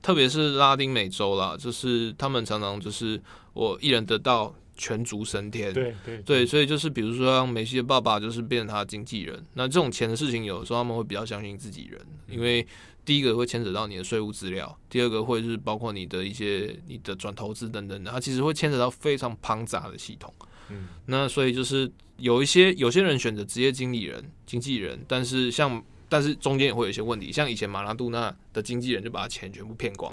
[0.01, 3.21] 特别是拉丁美洲啦，就是他们常常就是
[3.53, 4.53] 我一人得到。
[4.79, 12.63] 全族升天，对对对，所以就是比如说，像梅西的爸爸就是变成他的经纪人，那这种钱的事情，有的时候他们会比较相信自己人，因为
[13.07, 20.33] 第一个会牵扯到你的税务资料，第二个会是包括你的一些你的转投资等等的，它其实会牵扯到非常庞杂的系统。
[20.67, 30.11] 嗯，那所以就是有一些有些人选择职业经理人、经纪人，但是像但是中间也会有一些问题，像以前马拉杜纳的经纪人就把他钱全部骗光，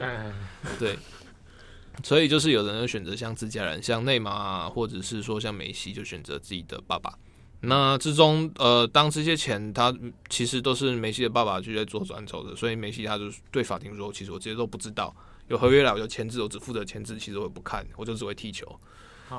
[0.79, 0.97] 对。
[2.03, 7.17] 所以就是有人会选择像自家人，像内马尔，或者是说像梅西，就选择自己的爸爸。
[7.67, 9.95] 那之中，呃，当这些钱他
[10.29, 15.15] 其实都是梅西的爸爸就在做转手的，所以梅西他就对法庭说：“其实我这些都不知道，
[15.49, 18.67] 有合约来我就签字，我只负责签字，其实我也不看，我就只会踢球。”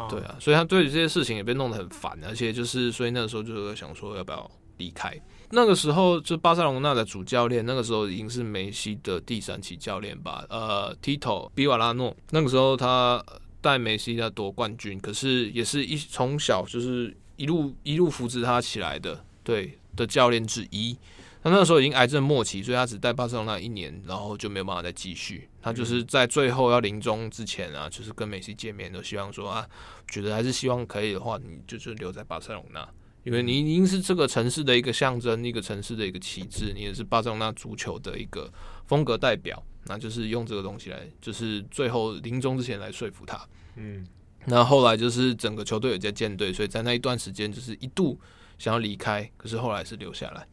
[0.10, 5.18] 对啊，所以他对这些事情也被弄得很烦，而且就是所以那个时候就是想说要不要离开。
[5.52, 10.44] 那个时候，就巴塞隆那的主教练，那个时候已经是梅西的第三期教练吧？
[10.50, 12.14] 呃，Tito 比瓦拉诺。
[12.32, 13.24] 那个时候他
[13.62, 20.98] 带梅西在夺冠军，可是也是一从小就是一路一路扶持他起来的，对的教练之一。
[21.44, 25.48] 他那个时候已经癌症末期，所以他只带巴塞罗那一年，然后就没有办法再继续。
[25.62, 29.64] 他就是在最后要临终之前啊，就是跟梅西见面，都希望说啊，
[30.08, 32.88] 觉得还是希望可以的话，你就是留在巴塞隆那，
[33.24, 38.52] 因为你已经是这个城市的一个象征，一个城市的一个旗帜，你也是巴塞隆那足球的一个
[38.88, 43.48] 风格代表，那就是用这个东西来，就是最后临终之前来说服他。
[43.76, 44.04] 嗯，
[44.46, 48.20] 那后来就是整个球队也在建队，所以在那一段时间就是一度
[48.58, 50.48] 想要离开，可是后来是留下来。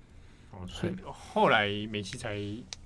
[0.50, 2.36] 哦，所以后来梅西才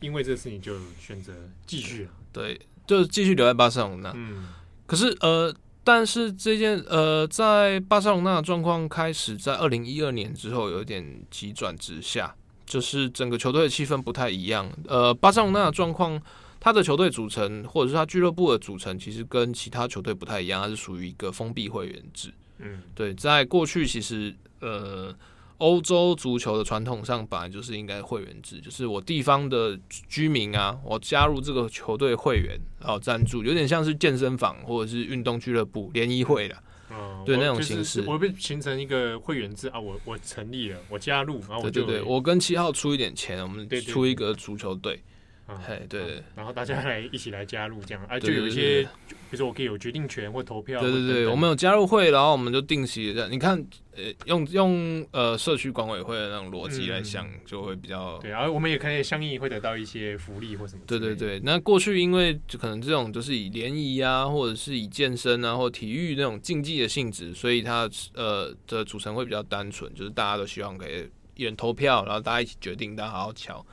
[0.00, 1.32] 因为这个事情就选择
[1.66, 2.10] 继续了。
[2.32, 4.12] 对，就是继续留在巴塞隆那。
[4.14, 4.48] 嗯，
[4.86, 5.52] 可是呃，
[5.82, 12.34] 但是这件呃，在巴塞隆那的状况开始在二零一二年之后有点急转直下，
[12.64, 14.70] 就是整个球队的气氛不太一样。
[14.86, 16.20] 呃，巴塞隆那的状况，
[16.66, 22.34] 他的球队组成或者是他俱乐部的组成，其实跟其他球队不太一样，它是属于一个封闭会员制。
[22.58, 25.14] 嗯，对，在过去其实呃。
[25.58, 38.04] 欧洲足球的传统上本来就是应该会员制，就是我地方的居民啊，我加入这个球队会员，然后赞助，有点像是健身房或者是运动俱乐部联谊会的，嗯，对那种形式。
[38.06, 45.02] 我会形成一个会员制啊，我我成立了，我加入，然后我对对对，我跟七号出一点钱，我们出一个足球队。
[45.46, 50.80] 嘿，对，对，然后大家来一起来加入这样，啊，就有一些，比如说我可以有决定权或投票。
[50.80, 53.30] 对对对，我们有加入会，然后我们就定期这样。
[53.30, 53.56] 你看，
[53.94, 58.18] 呃，用用呃社区管委会的那种逻辑来想，就会比较。
[58.18, 60.82] 对，然后我们也可以相应会得到一些福利或什么。
[60.84, 73.64] 对对对，那过去因为就可能这种就是以联谊啊，或者是以健身啊，或体育那种竞技的性质，所以它呃的组成会比较单纯，就是大家都希望可以一人投票，然后大家一起决定，大家好好乔。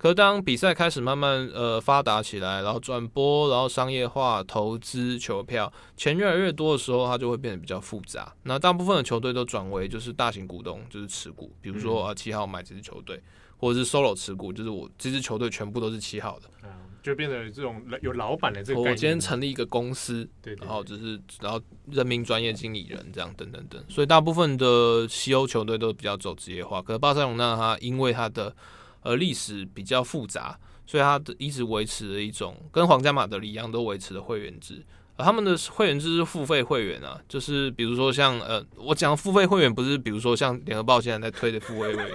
[0.00, 8.32] 可是当比赛开始慢慢呃发达起来，然后转播，然后商业化、投资、球票，钱越来越多的时候，它就会变得比较复杂。
[8.44, 13.22] 那大部分的球队都转为就是大型股东，就是持股，比如说啊七号买这支球队，
[13.58, 16.70] 或者是 solo 持股，就是我这支球队全部都是七号的，嗯，
[17.02, 18.80] 就变成这种有老板的这个。
[18.80, 26.80] 我今天成立一个公司，对，然后就是然后任命专业经理人这样等等等，所以大部分的西欧球队都比较走职业化。
[26.80, 28.56] 可是巴塞隆那他因为他的
[29.02, 34.84] 而历史比较复杂，所以他一直维持了一种跟皇家马德里一样都维持的会员制。
[35.16, 42.10] 而他们的会员制是付费会员啊，就是比如说像呃，我讲付费会员不是比如说像联合报现在在推的付费会员，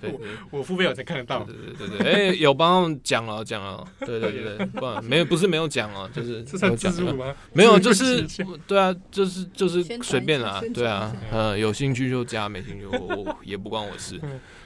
[0.00, 0.12] 对，对，
[0.52, 7.34] 我，我付费我才看得到，对对对对，哎、欸，有帮他们讲了讲了，对对对对，不没有不是没有讲哦，就是有讲吗？
[7.52, 8.24] 没有，就是
[8.68, 14.20] 对啊，就是就是随便啦，对啊，呃，有兴趣就加，没兴趣我我也不关我事。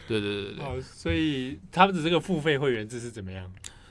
[0.09, 3.48] 对对对对，哦，所以他们的这个付费会员制是怎么样？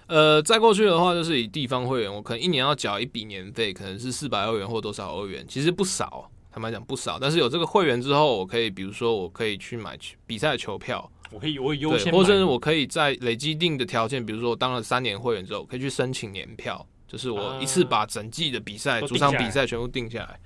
[0.08, 7.20] 呃，再过去的话，就是以地方会员，我可能一年要缴一笔年费，可能是四百欧元或多少欧元，其实不少，坦白讲不少。
[7.20, 20.40] 但是有这个会员之后，我可以，比如说，我可以去买比赛的球票，我可以我优先，或者是我可以在累积定的条件，比如说我当了三年会员之后，可以去申请年票，就是我一次把整季的比赛、主场比赛全部定下来。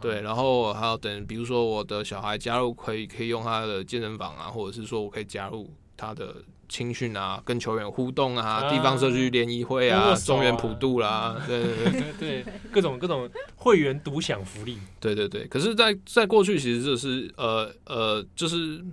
[0.00, 6.36] 对，然后还有等，比如说我的小孩加入，可以可以用他的健身房啊，或者是说我可以加入他的
[6.68, 12.02] 青训啊，跟球员互动啊，啊地方社区联谊会啊，啊中原普渡啦、啊，对对对
[12.42, 14.78] 对，各种各种会员独享福利。
[15.00, 18.84] 对对对，可是在，在在过去，其实就是呃呃，就是。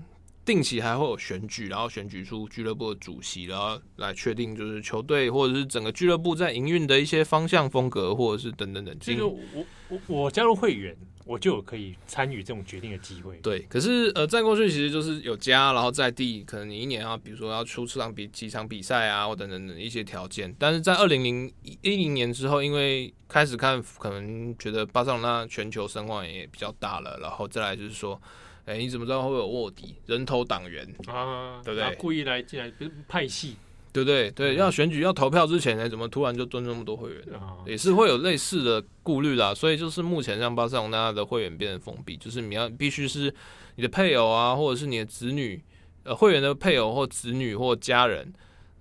[0.46, 8.94] 定期还会有选举，然后选举出俱乐部的主席，然后来确定就是球队或者是整个俱乐部在营运的一些方向风格，或者是等等等。
[9.00, 9.40] 这个我
[9.88, 10.94] 我我加入会员，
[11.26, 13.38] 我就有可以参与这种决定的机会。
[13.38, 20.54] 对，可是呃，在过去其实就是有加，然后在地可能你一年啊比如说要出这场比几场比赛啊，或等等等一些条件。
[20.60, 28.22] 但是在二零零一零年之后，因为开始看可能觉得巴塞罗那全球声望也比较大了，然后再来就是说。
[28.66, 31.62] 哎、欸，你怎么知道会有卧底、人头党员啊？
[31.64, 31.96] 对不对？
[31.96, 33.58] 故意来进来不是派系，
[33.92, 34.32] 对不对？
[34.32, 37.22] 对，要选举要投票之前呢，怎么突然就蹲那么多会员？
[37.34, 39.54] 啊、也是会有类似的顾虑啦。
[39.54, 43.34] 所以就是目前让巴塞罗那的会员变得封闭，就是你要必须是
[43.76, 45.62] 你的配偶啊，或者是你的子女，
[46.04, 48.34] 呃，会员的配偶或子女或家人，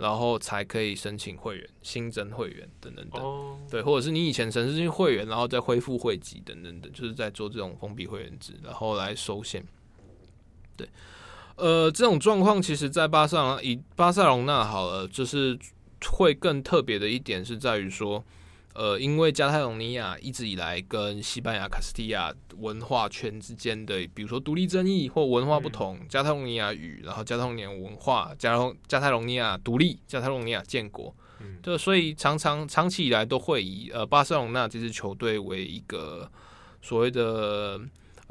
[0.02, 3.22] 然后才可以申请会员、新增会员等等等。
[3.22, 9.64] 哦、对，或者是你以前曾经是会员，然后再恢复会籍等等等，就是在做这种封闭会员制，然后来收现。
[10.76, 10.88] 对，
[11.54, 15.56] 呃，这种状况其实，在巴塞隆以巴塞隆纳好了，就是
[16.10, 18.24] 会更特别的一点是在于说，
[18.74, 36.30] 呃，因为加泰隆尼亚一直以来跟西班牙卡斯蒂亚文化圈之间的，比如说独立争议或文化不同，嗯、加泰隆尼亚语，然后加泰隆尼亚文化，加隆加泰隆尼亚独立，加泰隆尼亚建国，嗯，就所以常常长期以来都会以呃巴塞隆纳这支球队为一个
[36.80, 37.80] 所谓的。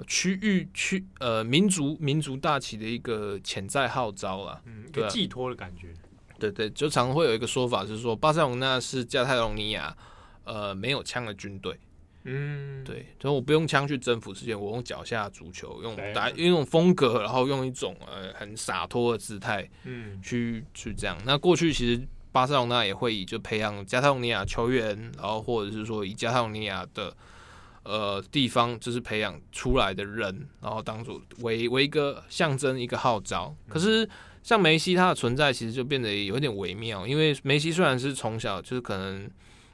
[0.08, 5.94] 区域区呃民族民族大旗的一个潜在号召啦，嗯，一个寄托的感觉。
[6.40, 9.96] 对对，就常会有一个说法是说，巴塞隆纳是加泰隆尼亚
[10.44, 11.78] 呃没有枪的军队。
[12.24, 21.18] 嗯，对，所以我不用枪去征服世界，我用脚下足球，用打用一种风格，然后用一种呃很洒脱的姿态，嗯，去去这样。
[21.26, 27.12] 那过去其实巴塞罗那也会以就培养加泰罗尼亚球员，然后或者是说以加泰罗尼亚的
[27.82, 33.56] 呃地方就是培养出来的人，然后当做为为一个象征一个号召。
[33.68, 34.08] 可是
[34.44, 39.28] 像梅西他的存在，其实就变得有点微妙，因为梅西虽然是从小就是可能。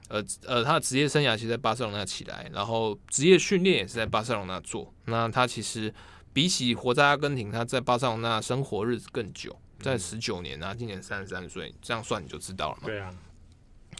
[0.07, 4.93] 呃呃，他的职业生涯其实在巴塞罗那起来，然后职业训练也是在巴塞罗那做。
[5.05, 5.93] 那他其实
[6.31, 12.83] 比起活在阿根廷，他在巴塞罗那生活日子更久，在十九年啊，今年三十三岁，这样算你就知道了嘛。
[12.85, 13.13] 对啊，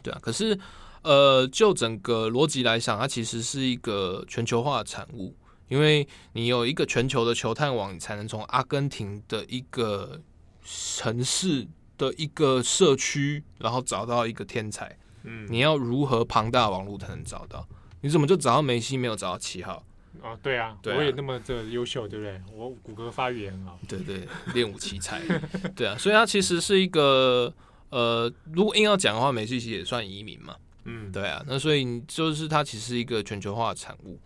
[0.02, 0.20] 对啊。
[0.22, 0.58] 可是
[1.04, 5.36] 呃，就整个逻辑来讲，它其实是一个全球化的产物，
[5.68, 10.22] 因为你有一个全球的球探网，你才能从阿根廷的一个
[10.64, 14.98] 城市的一个社区，然后找到一个天才。
[15.28, 17.68] 嗯，你要如何庞大网络才能找到？
[18.02, 19.84] 你怎么就找到梅西，没有找到七号？
[20.22, 22.42] 哦，对啊，对啊，我也那么的优秀，对不对？
[22.54, 25.22] 我骨骼发育也很好，对对，练武奇才，
[25.76, 27.54] 对啊，所以他其实是一个
[27.90, 30.56] 呃，如果硬要讲的话，梅西其实也算移民嘛，
[30.86, 34.20] 嗯，对啊，那所以就是他其实是一个全球化的产物。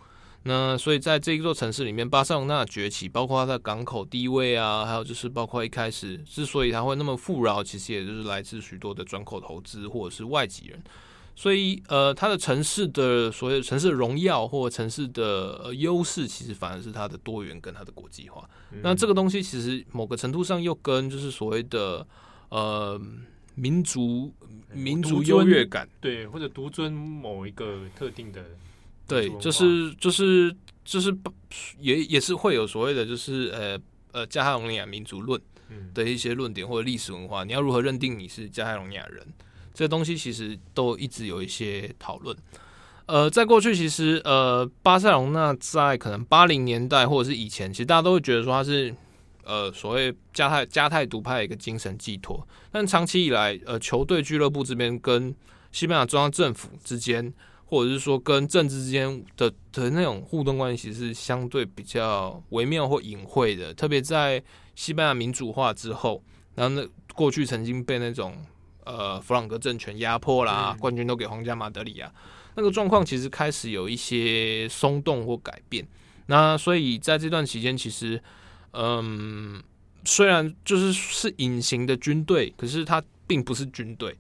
[0.44, 10.82] 那所以在这一座城市里面，巴塞隆纳的崛起，包括它的港口地位啊，还有就是包括一开始之所以它会那么富饶，其实也就是来自许多的转口投资或者是外籍人。
[11.36, 18.50] 所以呃，它的城市的所谓城市的荣耀或城市的优势，其实反而是它的多元跟它的国际化。
[18.72, 18.80] 嗯。
[18.82, 22.06] 那这个东西其实某个程度上又跟就是所谓的
[22.50, 23.00] 呃
[23.54, 24.34] 民族
[24.74, 28.44] 民族优越感，对，或者独尊某一个特定的。
[29.08, 31.14] 对，就是就是就是
[31.80, 33.78] 也也是会有所谓的，就是呃
[34.14, 35.40] 呃加泰隆尼亚民族论
[35.94, 39.26] 的一些论点或者历史文化，你要如何认定你是加泰隆尼亚人？
[39.74, 42.36] 这些东西其实都一直有一些讨论。
[43.06, 48.96] 呃，在过去其实呃巴塞隆那在可能八零年代或者是以前，其实大家都会觉得说它是
[49.44, 55.36] 呃所谓加泰加泰独派的一个精神寄托，但长期以来呃球队俱乐部这边跟
[55.74, 57.34] 西班牙中央政府之间。
[57.72, 64.44] 或者是说跟政治之间的的那种互动关系是相对比较微妙或隐晦的，特别在
[64.76, 66.22] 西班牙民主化之后，
[66.54, 68.36] 然后那过去曾经被那种
[68.84, 72.14] 呃弗朗哥政权压迫啦，冠军都给皇家马德里啊，
[72.58, 75.88] 那个状况其实开始有一些松动或改变。
[76.26, 78.22] 那所以在这段期间，其实
[78.74, 79.64] 嗯，
[80.04, 84.18] 虽然就是是隐形的军队，可是它并不是军队。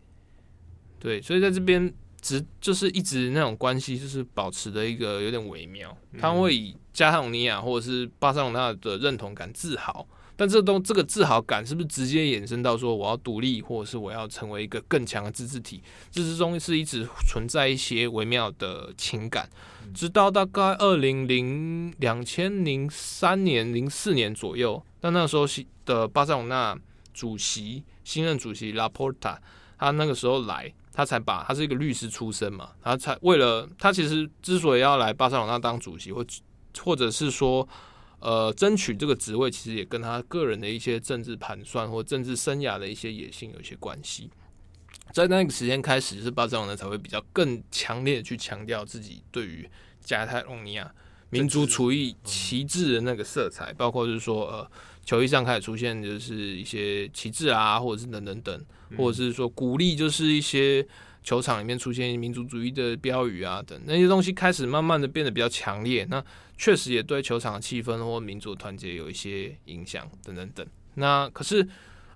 [1.02, 1.94] 对，所以在这边。
[2.22, 5.98] 只就是一直那种关系，就是保持的一个有点微妙。
[6.20, 15.82] 他会以加泰隆尼亚或者是巴塞隆纳的认同感自豪，但这东这个自豪感是不是直接衍生到说我要独立，或者是我要成为一个更强的自治体？
[16.12, 19.50] 这之中是一直存在一些微妙的情感。
[19.94, 25.46] 直到大概二零零两千零三年、零四年左右，但那时候
[25.86, 26.78] 的巴塞隆纳
[27.14, 29.42] 主席新任主席拉波塔，
[29.80, 30.72] 他那个时候来。
[30.94, 36.26] 他才把他是一个律师出身嘛，他才为了他其实之所以要来巴塞罗那当主席，或
[36.80, 37.68] 或者是说
[38.20, 44.30] 呃争取这个职位，其实也跟他个人的一些政治盘算或政治生涯的一些野心有一些关系。
[45.14, 49.70] 在那个时间开始，是巴塞罗那才会比较更强烈的去强调自己对于
[50.00, 50.94] 加泰隆尼亚
[51.32, 54.72] 民族主义旗帜的那个色彩，包括就是说呃。
[55.04, 58.66] 球衣上开始出现就是一些旗帜啊，或者是等等等，
[58.96, 60.88] 或者是说鼓励，就是一些
[61.24, 66.06] 球场里面出现民族主义的标语啊等那些东西开始慢慢的变得比较强烈。
[66.06, 66.24] 那
[66.56, 70.66] 确实也对球场的气氛或民族团结有一些影响等等等。
[70.94, 71.68] 那可是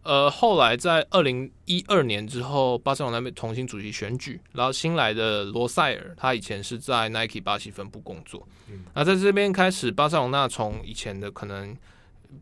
[0.05, 11.75] 呃后来在二零一二年之后，巴塞罗那被重新主席选举，然后新来的罗塞尔，他以前是在 Nike 巴西分部工作，嗯那在这边开始巴塞罗那从以前的可能。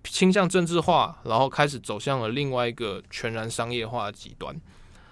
[0.06, 4.56] 倾向政治化，然后开始走向了另外一个全然商业化的极端。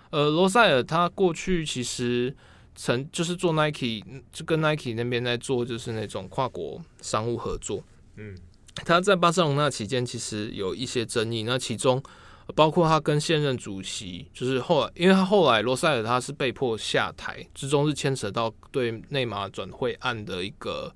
[0.09, 2.35] 呃，罗塞尔他过去其实
[2.73, 7.83] 曾就是做 Nike，就跟 Nike 那边在做就是那种跨国商务合作。
[8.15, 8.35] 嗯，
[8.73, 12.01] 他在巴塞隆那期间其实有一些争议，那其中
[12.51, 20.93] 包括他跟现任主席，就是后来，因为他后来罗塞尔他是被迫下台，之中是牵扯到对内马尔转会案的一个。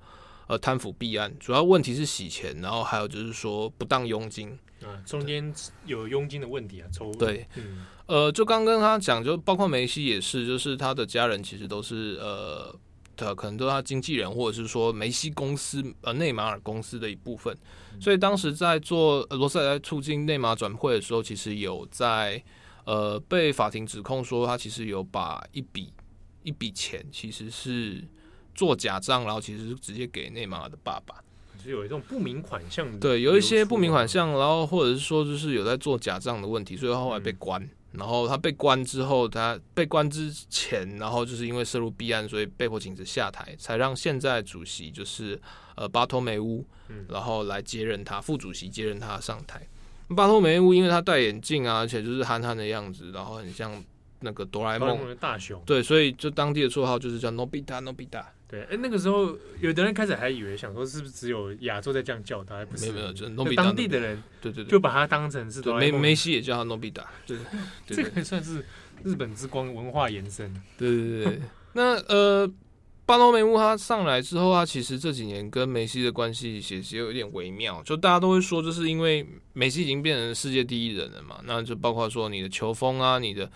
[0.48, 5.52] 呃，贪腐弊案主要问题是洗钱，然后还有就是说不当佣金啊，中间
[5.86, 12.72] 有佣金的问题啊，抽对，嗯、呃，就刚跟他讲，就包括梅西也是，就是他的家人其实都是呃，
[13.16, 17.56] 他可能都是他经纪人，或者是说梅西公司呃内马尔公司的一部分，
[17.94, 22.42] 嗯、所以当时在做罗塞尔在促进内马尔转会的时候，其实有在
[22.84, 25.92] 呃，被法庭指控说他其实有把一笔
[26.44, 28.04] 一笔钱其实是
[28.54, 31.16] 做假账，然后其实是直接给内马尔的爸爸，
[31.64, 32.86] 就有一种不明款项。
[33.00, 37.60] 对，有一些不明款项，然后或者是说就是有在做假账的问题，所以他后来被关。
[37.60, 45.40] 嗯、然后他被关之后，他被关之前，然后就是因为涉入弊案，所以被迫请辞下台，才让现在主席就是
[45.74, 46.64] 呃巴托梅乌，
[47.08, 49.66] 然后来接任他副主席接任他上台。
[50.14, 53.82] 巴托梅乌，因为他戴眼镜啊，而且就是憨憨的样子，然后很像
[54.20, 55.60] 那个哆啦 A 梦的大雄。
[55.66, 58.24] 对，所以就当地的绰号就是叫 Nobita Nobita。
[58.48, 62.84] 对，哎，那个时候有的人开始还以为想说是不是只有亚洲在这样叫他，还不是？
[62.84, 63.54] 没有没有，就 Nobita。
[63.56, 65.60] 当地的人，对对对，就把他当成是。
[65.74, 67.04] 梅梅西也叫他 Nobita。
[67.26, 67.36] 对，
[67.86, 68.64] 这个算是
[69.04, 70.54] 日本之光文化延伸。
[70.78, 71.40] 对对对，
[71.74, 72.50] 那呃。
[73.08, 83.48] 巴罗梅乌他上来之后，他其实这几年跟梅西的关系其实有一点微妙，就大家都会说，就是因为梅西已经变成世界第一人了嘛，那就包括说你的球风啊，你的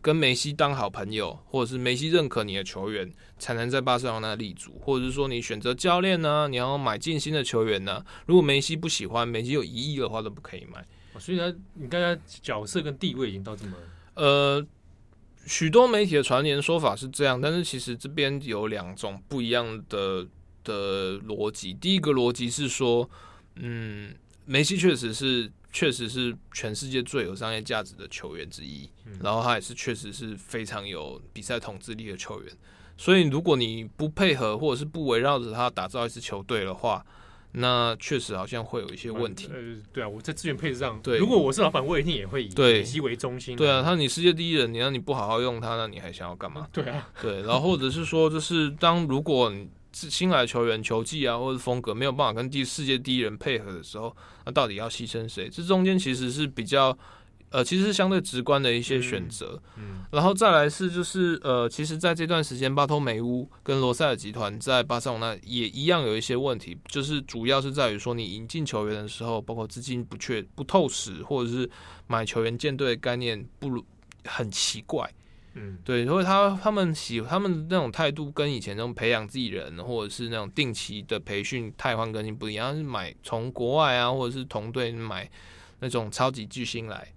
[0.00, 10.84] 跟梅西当好朋友，或者是梅西认可你的球员，才能在巴塞罗那立足，或者是说你选择教练呢，你要买进新的球员呢，如果梅西不喜欢，梅西有疑义的话都不可以买。
[11.18, 13.72] 所以他，你看他角色跟地位已经到这么
[14.14, 14.66] 呃。
[15.46, 20.26] 许多媒体的传言说法是这样，但是其实这边有两种不一样的
[20.62, 21.72] 的逻辑。
[21.72, 23.08] 第一个逻辑是说，
[23.54, 24.14] 嗯，
[24.44, 28.88] 梅西确实是确实是全世界最有商业价值的球员之一，
[29.22, 32.52] 然后他也是确实是非常有比赛统治力的球员。
[32.96, 37.04] 所以如果你不配合或者是不围绕着他打造一支球队的话，
[37.52, 39.48] 那确实好像会有一些问题。
[39.52, 43.56] 呃，对啊，我在资源配置上，对，如果我是老板，我一定也会以梅西为中心。
[43.56, 46.66] 对啊，他你世界第一人，你让你不好好用他，那你还想要干嘛？
[46.72, 49.68] 对啊，对，然后或者是说，就是当如果你
[50.10, 55.48] 新来的球员球技啊，或者风格没有办法跟第世界第一人配合的时候，那到底要牺牲谁？
[55.48, 56.96] 这中间其实是比较。
[57.50, 71.70] 呃，其实是相对直观的一些选择，嗯，嗯，然后再来是就是呃，其实在这段时间，巴托梅乌跟罗塞尔集团在巴塞罗那也一样有一些问题，就是主要是在于说，你引进球员的时候，包括资金不确不透实，或者是
[72.06, 73.82] 买球员建队的概念不如
[74.26, 75.10] 很奇怪，
[75.60, 85.28] 嗯，对，所以他他们喜他们那种态度跟以前那种培养自己人，或者是那种定期的培训汰换更新不一样，是买从国外啊，或者是同队买
[85.80, 87.12] 那种超级巨星来。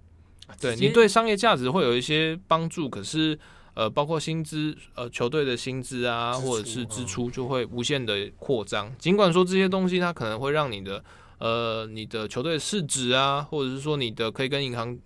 [0.60, 3.38] 对你对商业价值会有一些帮助，可是
[3.72, 8.94] 呃，包括薪资呃，球队的薪资啊，或者是支出就会无限的扩张。
[8.98, 11.02] 尽管说这些东西它可能会让你的
[11.38, 14.98] 呃，你的球队市值啊，或者是说你的可以跟银行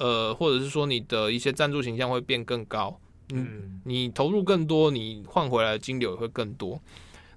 [0.00, 2.98] 呃，或者是说你的一些赞助形象会变更高。
[3.32, 6.80] 嗯，你投入更多，你换回来的金流也会更多。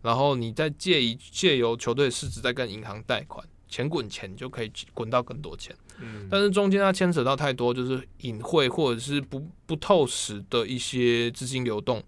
[0.02, 5.76] 然后你再借一借由球队市值再跟银行贷款，钱滚钱就可以滚到更多钱。
[6.00, 12.02] 嗯，但是中间它牵扯到太多，就是隐晦或者是不不透实的一些资金流动，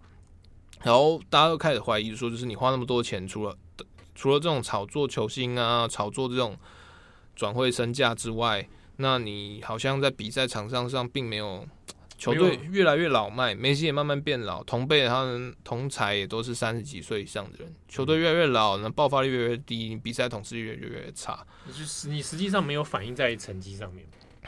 [0.82, 3.56] 然后大家都开始怀疑说，就是你花那么多钱，除了
[4.16, 6.58] 除了这种炒作球星啊、炒作这种
[7.36, 8.68] 转会身价之外，
[8.98, 11.66] 那你好像在比赛场上上并没有。
[12.18, 17.76] 球队越来越老迈，梅西也慢慢变老，同辈他们同才也都是三十几岁以上的人。
[17.89, 21.46] 球队越来越老，那爆发力越来越低，比赛统治越来越，越差。
[21.68, 24.06] 就是你实际上没有反映在成绩上面。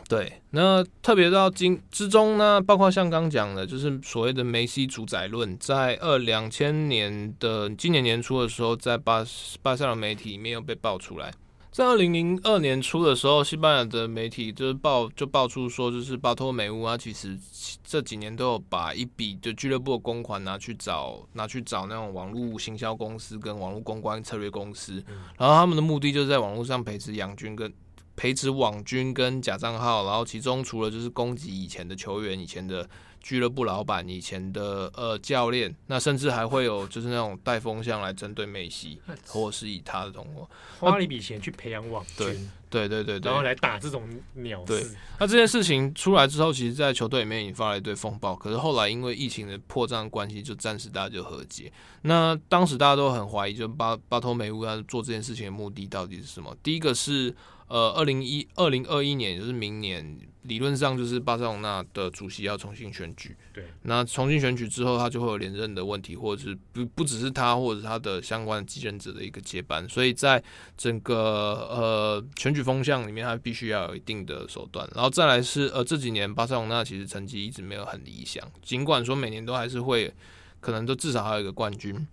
[0.07, 9.25] 对，那特别到今之中呢，包括像刚讲的，就是所谓的梅西主宰论，在二两千年的今年年初的时候，在巴
[9.61, 11.33] 巴塞罗媒体里面又被爆出来。
[11.71, 17.37] 在二零零二年初的时候，西班牙的媒体就是爆就爆出说，就是巴托梅乌啊，其实
[17.83, 25.03] 这几年都有把一笔就俱乐部的公款拿去找拿去找那种网络行销公司跟网络公关策略公司，
[25.37, 27.71] 然后他们的目的就是在网络上培植养军跟
[28.15, 32.89] 培植网军跟假账号，然后其中除了就是攻击以前的球员、以前的。
[33.27, 40.49] 俱乐部老板以前的呃教练，那甚至还会有就是那种带风向来针对梅西， 或是以他的同伙
[40.79, 42.37] 花了一笔钱去培养网军，对
[42.69, 44.85] 对对对，然后来打这种鸟对。
[45.19, 48.35] 那这件事情出来之后，其实，在球队里面引发了一堆风暴。
[48.35, 51.71] 可是后来因为疫情的破绽关系，就暂时大家就和解。
[52.03, 56.55] 那当时大家都很怀疑，就巴巴托梅乌他做这件事情的目的到底是什么？
[56.61, 57.35] 第一个是。
[57.69, 63.35] 呃，二零一二零二一年，也就是明年，理论上就是巴塞罗那的主席要重新选举。
[63.53, 69.85] 对，那重新选举之后，他就会有连任的问题，或者是不不只是他，或者是他的相关的继任者的一个接班。
[69.89, 70.41] 所以在
[70.77, 74.87] 整个呃选举风向里面，他必须要有一定的手段。
[74.93, 80.13] 然后再来是呃这几年巴塞罗那其实成绩一直没有很理想，尽管说每年都还是会
[80.59, 82.07] 可能都至少还有一个冠军。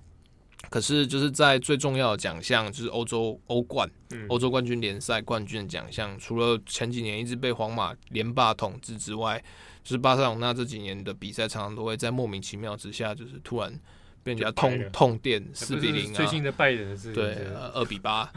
[0.71, 3.89] 可是就是在最重要的奖项，就是欧洲欧冠、
[4.29, 9.39] 欧洲冠军联赛冠军的奖项，除了前几年一直被皇马连霸统治之外，
[9.83, 13.79] 就是巴塞罗那这几年的比赛常常都会在莫名其妙之下，就是突然
[14.23, 18.33] 被人家痛痛电四比零啊，最近的拜仁是对二比八，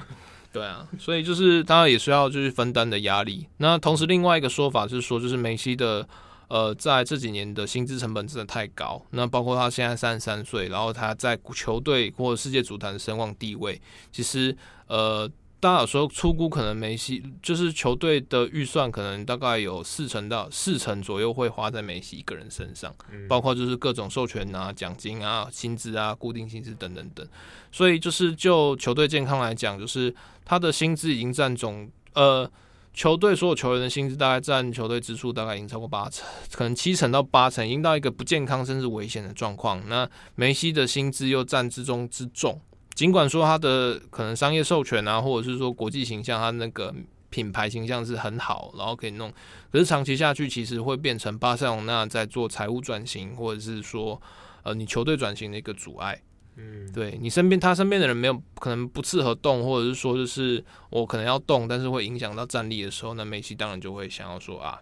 [0.57, 3.47] 对啊，所以就是当然也需要就是分担的压力。
[3.57, 6.07] 那同时另外一个说法是说，就是梅西的。
[6.49, 13.81] 呃，在这几年的薪资成本真的太高，那包括他现在三十三岁，然后他在球队或者世界足坛的声望地位，
[14.13, 14.55] 其实
[14.87, 15.29] 呃，
[15.59, 22.93] 大家有时候粗估可能梅西就是球队的预算可能大概有四成到四成左右会花在梅西一个人身上，
[23.27, 27.27] 包括就是各种授权啊、奖金啊、薪资啊、固定薪资等等等，
[27.71, 30.13] 所以就是就球队健康来讲，就是
[30.45, 32.49] 他的薪资已经占总呃。
[32.93, 39.87] 球队所有球员的薪资大概占球队支出大概已经超过八成，可能七成到八成，已经到一个不健康甚至危险的状况。
[39.87, 42.59] 那梅西的薪资又占之中之重，
[42.97, 46.91] 尽管说他的可能商业授权啊，或者是说国际形象，他那个
[47.29, 49.31] 品牌形象是很好，然后可以弄，
[49.71, 54.19] 可是长期下去其实会变成巴塞罗那在做财务转型，或者是说
[54.63, 56.19] 呃你球队转型的一个阻碍。
[56.55, 64.81] 嗯，对你身边，他身边的人没有可能不适合动，或者是说，就是我可能要动，但是会影响到战力的时候，那梅西当然就会想要说啊，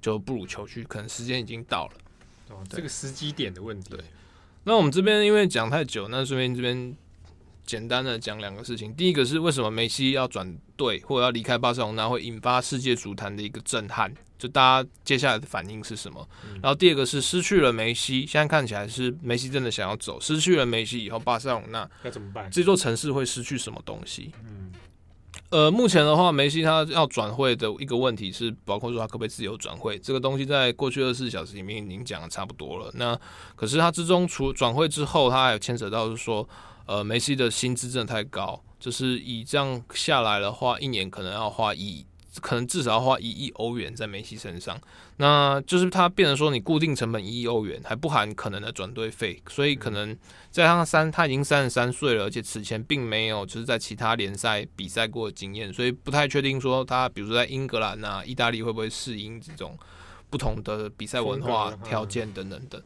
[0.00, 1.92] 就不如球去，可能时间已经到了。
[2.50, 3.90] 哦，这个时机点的问题。
[3.96, 4.00] 对，
[4.64, 6.96] 那我们这边因为讲太久，那顺便这边。
[7.66, 16.28] 简单的讲两个事情，第一个是为什么梅西要转队或者要离开巴塞罗那会引发世界足坛的一个震撼，就大家接下来的反应是什么？
[16.44, 22.50] 嗯、然后第二个是失去了梅西，现在看起来是梅西真的想要走，失去了梅西以后，巴塞罗那该怎么办？
[22.50, 24.30] 这座城市会失去什么东西？
[24.44, 24.63] 嗯，
[25.54, 32.90] 呃，目前的话，梅西他要转会的一个问题是，包括说他可不可以自由转会，这个东西在过去二十四小时里面已经讲的差不多了。
[32.94, 33.16] 那
[33.54, 36.48] 可是他之中除转会之后，他还有牵扯到是说。
[36.86, 42.04] 呃，梅西的薪资真的太高，就是以这样下来的话，一年可能要花一，
[42.40, 44.80] 可能至少要花一亿欧元在梅西身上。
[45.18, 50.16] 那就是他变成说，你固定成本一亿欧元，还不含可能的转队费，所以可能
[50.50, 59.78] 在他三，他已经三十三岁了，而且此前并没有就是在其他联赛比赛过的经验，所以不太确定说他，比如说在英格兰啊、意大利会不会适应这种
[60.30, 62.82] 不同的比赛文化条件等等等。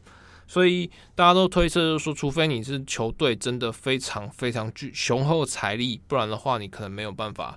[0.47, 7.55] 所以大家都推测，就是说，除非你是球队真的非常非常巨雄厚财力，不然的话，你可能没有办法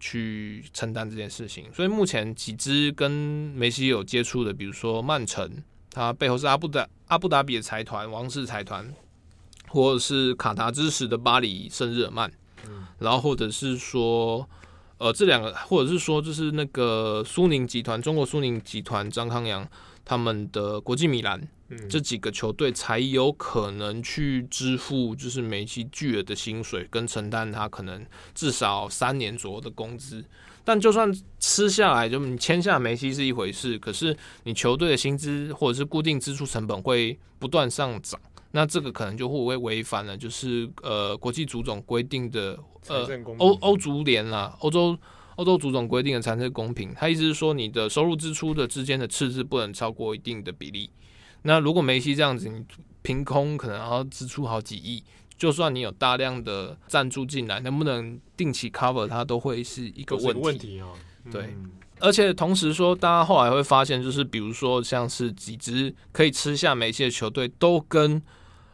[0.00, 1.66] 去承担这件事情。
[1.72, 5.50] 所以目前几支跟梅西有接触的，比如说曼城，
[5.90, 8.92] 它背后是阿布达阿布达比的财团王室财团，
[9.68, 12.30] 或者是卡达支持的巴黎圣日耳曼，
[12.98, 14.48] 然后或者是说，
[14.98, 19.68] 呃，这两个，或者是说，就是那个苏宁集团，中国苏宁集团张康阳
[20.08, 21.46] 他们的国际米兰。
[21.86, 28.02] 这几个球队才有可能去支付，就是梅西巨额的薪水，跟承担他可能
[28.34, 30.24] 至少三年左右的工资。
[30.64, 38.18] 但就算吃下来，就你签下梅西是一回事，可是你球队的薪资或者是固定支出成本会不断上涨，
[38.52, 43.06] 那这个可能就会违反了，就是呃国际足总规定的呃
[43.36, 44.96] 欧欧足联啦，欧洲
[45.38, 46.92] 欧洲足总规定的财政公平。
[46.94, 50.90] 他意思是说，你的收入支出的之间的赤字不能超过一定的比例。
[51.42, 52.64] 那如果梅西这样子，你
[53.02, 55.02] 凭空可能要支出好几亿，
[55.36, 60.40] 就算你有大量的赞助进来，能不能定期 cover 它都会是一个问题。
[60.42, 60.88] 问题哦，
[61.30, 61.70] 对，嗯、
[62.00, 68.20] 而且同时说，大家后来会发现，就是比如说像是几支可以吃下梅西的球队，都跟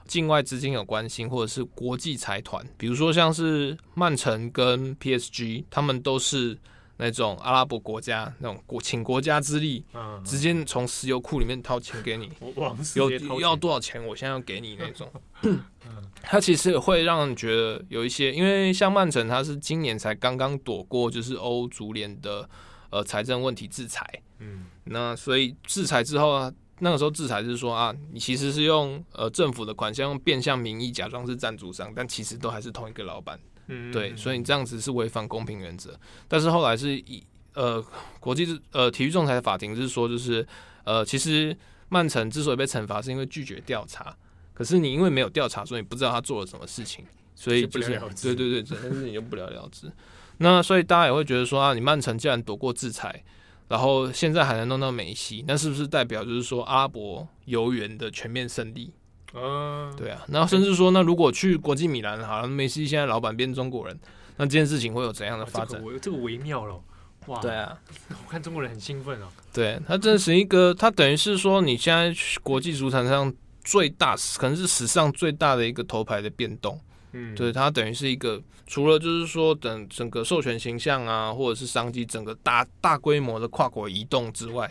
[0.06, 6.58] 境外资金有关系，或者是国际财团，比如说像是曼城跟 PSG，他们都是。
[6.96, 12.30] 那种阿拉伯国家那种国请国家之力，嗯、直接从石油库里面掏钱给你，
[12.94, 15.10] 有要多少钱，我现在要给你那种。
[16.22, 22.48] 他其实会让人觉得有一些，因为像曼城，他是今年才刚刚躲过就是欧足联的
[22.90, 26.52] 呃财政问题制裁，嗯，那所以制裁之后啊，
[26.84, 33.40] 那个时候制裁是说啊，你其实是用呃政府的款项用变相名义假装是赞助商，但其实都还是同一个老板。
[33.68, 35.98] 嗯，对，所以你这样子是违反公平原则。
[36.28, 37.24] 但是后来是以
[37.54, 37.82] 呃
[38.20, 40.46] 国际呃体育仲裁法庭是说，就是
[40.84, 41.56] 呃其实
[41.88, 44.14] 曼城之所以被惩罚，是因为拒绝调查。
[44.52, 47.02] 可是你因为没有调查，所以你不知道他做了什么事情，
[47.34, 49.90] 所以就是对对对，这件事情就不了了之。
[50.36, 53.24] 那所以大家也会觉得说啊，你曼城既然躲过制裁，
[53.68, 58.92] 然后现在还能弄到梅西，那是不是代表就是说阿拉伯游园的全面胜利？
[59.34, 63.98] 嗯，对啊，然后甚至说，那如果去国际米兰，好像梅西现在老板变中国人，
[64.36, 65.82] 那这件事情会有怎样的发展？
[65.82, 66.80] 这个、这个微妙了，
[67.26, 67.40] 哇！
[67.40, 67.76] 对啊，
[68.10, 69.26] 我看中国人很兴奋哦。
[69.52, 73.34] 对，他真是一个，他等于是说，你现在国际足坛上
[73.64, 76.78] 最大，可能是史上最大的一个头牌的变动。
[77.14, 84.70] 嗯，对，它等于是一个除了就是说等整个授权形象啊，或者是商机整个大大规模的跨国移动之外，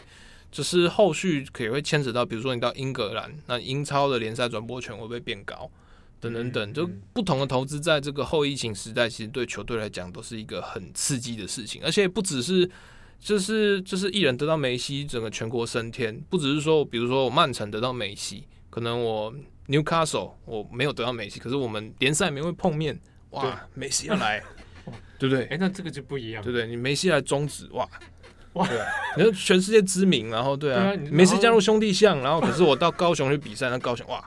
[0.52, 5.72] 只是后续可能会牵扯到，比如说你到英格兰，那英超的联赛转播权会不会变高？
[6.20, 11.82] 等等等，就不同的投资，在这个后疫情时代，其实对球队来讲都是一个很刺激的事情。
[11.84, 12.70] 而且不只是，
[13.20, 19.34] 就是就是一人得到梅西，整个全国升天，不只是说，比如说我曼城得到梅西，可能我
[19.68, 22.99] Newcastle 我没有得到梅西，可是我们联赛没会碰面，
[23.32, 24.41] 哇，梅西要来，
[25.20, 25.45] 对不对？
[25.45, 26.68] 哎，那这个就不一样，对不对？
[26.68, 27.88] 你梅西来终止，哇
[28.53, 28.68] 哇，
[29.18, 34.24] 你说全世界知名，然后对啊，梅西加入兄弟象，然后 可是我到高雄去比赛，那高雄哇。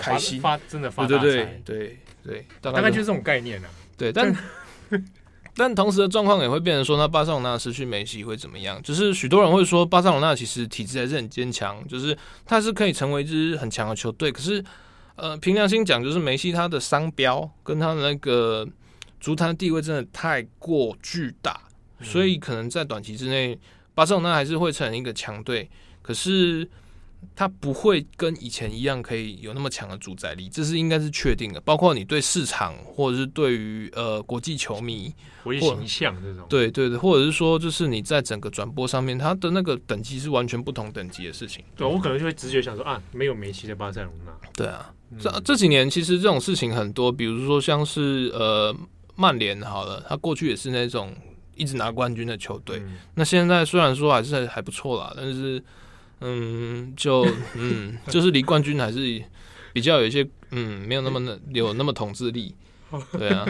[0.00, 3.68] 开心发真的发大财，对对对对，大概就是这种概念呢。
[3.94, 4.34] 对，但
[5.54, 8.82] 但同时的状况也会变成说，那巴塞罗那失去梅西会怎么样？
[8.82, 14.32] 就是许多人会说，巴塞罗那其实体质还是很坚强，就是他是可以成为一支很强的球队。
[14.32, 14.64] 可是，
[15.16, 18.66] 呃，凭良心讲，就是梅西他的商标跟他的那个
[19.20, 21.60] 足坛地位真的太过巨大，
[22.00, 23.58] 所以可能在短期之内，
[23.94, 25.70] 巴塞罗那还是会成一个强队。
[26.00, 26.68] 可是。
[27.34, 31.60] 他不会跟以前一样可以有那么强的主宰力，这是应该是确定的。
[31.60, 35.12] 包括你对市场，或者是对于呃国际球迷、
[35.42, 41.64] 国际形象这种，对对对，或者是说，就是你在整个转播上面，它的那个等级是完全不同等级的事情。
[41.74, 44.32] 对，我可能就会直觉想说啊，没有梅西的巴塞罗那。
[44.54, 48.76] 对啊，这、嗯、这几年其实这种事情很多，比如说像是呃
[49.16, 51.14] 曼联好了，他过去也是那种
[51.54, 55.62] 一直拿冠军的球队，嗯、那现在虽然说还是还不错啦，但是。
[56.22, 59.22] 嗯，就嗯， 就是离冠军还是
[59.72, 62.54] 比较有一些嗯，没有那么的有那么统治力，
[63.18, 63.46] 对啊，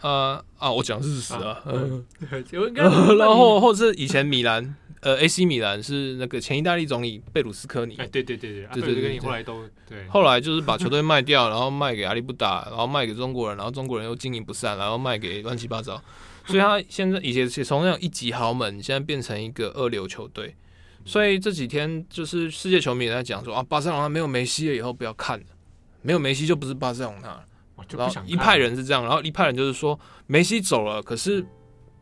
[0.00, 2.04] 啊啊，我讲事实啊，嗯，
[3.18, 16.00] 然后或者是以前米兰，呃，AC 米兰是那个前意大利总理贝鲁斯科尼，哎，对对对对，对对对，后来都对，后来就是把球队卖掉，然后卖给阿里不达，然后卖给中国人，然后中国人又经营不善，然后卖给乱七八糟，
[16.46, 20.54] 所以他现在以前从那种一级豪门，现在变成一个二流球队。
[21.04, 25.46] 所以这几天就是世界球迷也在讲说啊，巴塞罗那没有梅西了以后不要看了，
[26.02, 27.44] 没有梅西就不是巴塞罗那了。
[27.96, 31.44] 然后一派人是这样，然后一派人就是说梅西走了，可是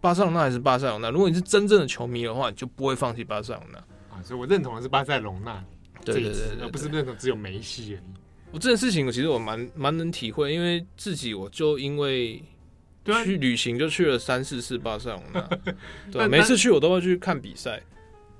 [0.00, 1.08] 巴塞罗那还是巴塞罗那。
[1.08, 3.78] 如果你是真正的球迷的话，你就不会放弃巴塞罗那
[4.14, 4.20] 啊。
[4.22, 5.64] 所以我认同的是巴塞罗那，
[6.04, 8.00] 对对对，对，而不是认同只有梅西而已。
[8.50, 12.42] 我这件事情，我其实我蛮蛮能体会，因为自己我就因为
[13.24, 15.48] 去旅行就去了三四次巴塞罗那，
[16.10, 17.80] 对，每次去我都会去看比赛。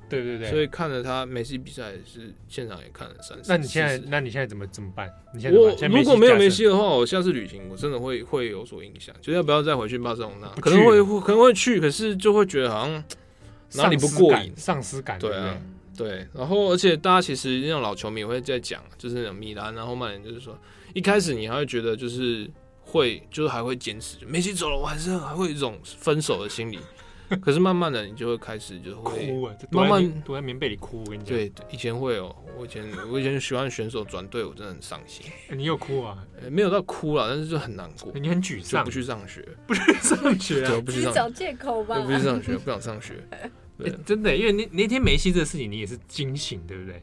[0.08, 3.44] 对对对，所以看了他梅西比赛是现场也看了三次。
[3.46, 5.10] 那你现在，那你现在怎么怎么办？
[5.34, 10.48] 你现在我如果没有梅西的话，我下次旅行我真的会会有所影响，就要不要再回去巴塞罗那？
[10.60, 13.04] 可能会可能会去，可是就会觉得好像
[13.74, 15.18] 哪里不过瘾，丧失感。
[15.18, 15.56] 对啊，
[15.96, 16.26] 对。
[16.32, 20.58] 然后而且大家其实那种老球迷也会在讲，就是那种米兰然后曼联，就是说
[20.94, 22.48] 一开始你还会觉得就是
[22.80, 26.78] 会就是还会坚持，梅西走了，我还是还会有一种分手的心理。
[27.40, 31.00] 可是慢慢的，你就会开始就会哭啊，慢慢躲在棉被里哭。
[31.00, 35.26] 我跟你讲，对，以前会哦，我以前我以前喜欢选手转队，我真的很伤心。
[35.50, 36.26] 你有哭啊？
[36.50, 38.12] 没有到哭了，但是就很难过。
[38.14, 40.80] 你很沮丧，不去上学， 不去上学啊？
[40.84, 42.00] 不去找借口吧？
[42.00, 43.14] 不去上学，不想上学。
[44.04, 47.02] 真的，因为那那天梅西这个事情，你也是惊醒，对不对？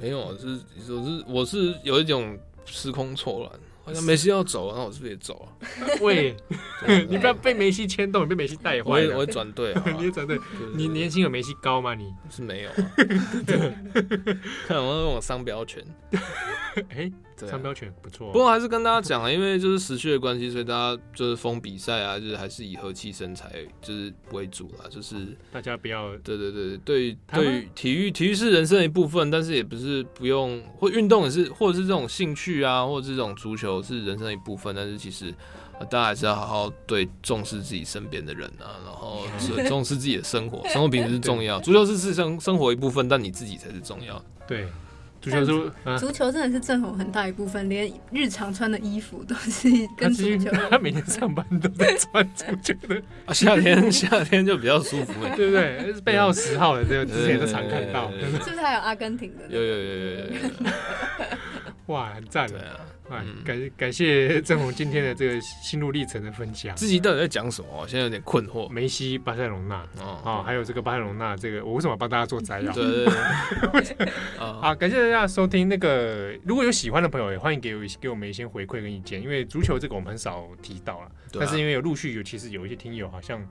[0.00, 3.60] 没有，是我是我是有一种时空错乱。
[4.02, 5.48] 梅西要走，那我是不是也走啊？
[6.00, 6.36] 喂，
[7.08, 8.82] 你不要被梅西牵动，你被梅西带坏。
[8.84, 10.38] 我会我会转队， 你也转队。
[10.74, 11.94] 你年薪有梅西高吗？
[11.94, 12.70] 你是没有。
[14.66, 15.82] 看我那种商标权。
[16.90, 17.10] 哎，
[17.46, 18.32] 商标权不错。
[18.32, 24.86] 不过还是跟大家讲啊，因为就是时序的关系，所以大家就是封比赛啊，就是还是以和气生财就是为主啦。
[24.90, 26.16] 就是大家不要。
[26.18, 33.82] 对对对对，对体育体育是人生的一部分，但是也不是不用，或运动也是，或者是这种兴趣啊，或者是这种足球。
[33.82, 35.32] 是人生的一部分，但是其实
[35.90, 39.22] 大家还是要好好对重视自己身边的人啊，然后
[39.68, 41.60] 重视自己的生活， 生活品质是重要。
[41.62, 44.22] 足球是是生生活一部分，但你自己才是重要。
[44.46, 44.66] 对，
[45.20, 50.50] 足球是足球真的是政府很大一部分，连日常穿的衣服都是跟足球。
[50.70, 55.92] 他每天上班都在穿足球的 啊，夏天 夏天就比较舒服，对不对？
[56.04, 59.44] 背号十号的这个之前都常看到，是不是还有阿根廷的？
[59.48, 60.24] 有有有有有。
[61.88, 62.60] 哇，很赞的
[63.08, 63.24] 啊！
[63.42, 66.76] 感感谢郑红今天的这个心路历程的分享。
[66.76, 67.86] 自己到底在讲什么？
[67.88, 68.68] 现在有点困惑。
[68.68, 69.76] 梅西、巴塞罗那
[70.22, 72.70] 啊，还有这个巴塞罗那，这个我为什么帮大家做摘要？
[72.72, 74.12] 对对对。
[74.36, 75.66] 好，感谢大家收听。
[75.66, 79.22] 那个如果有喜欢的朋友，也欢迎给我给我们一些回馈跟意见。
[79.22, 83.42] 因为足球这个我们很少提到了，但是因为有陆续有，其实有一些听友好像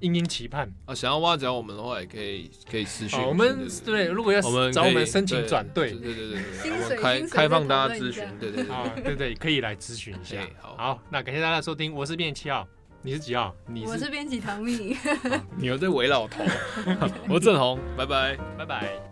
[0.00, 0.94] 殷殷期盼啊！
[0.94, 3.20] 想要挖角我们的话，也可以可以私讯。
[3.20, 10.36] 我们对，如果要找我们申请转队，对对对对，我们开开放大家咨询，对对啊，对对，可以来咨询一下。
[10.60, 12.66] 好，好，那感谢大家收听，我是编辑七号，
[13.02, 13.54] 你是几号？
[13.66, 14.96] 你我是编辑唐蜜，
[15.56, 16.44] 你又在围老头，
[17.28, 19.07] 我是郑红，拜拜，拜拜。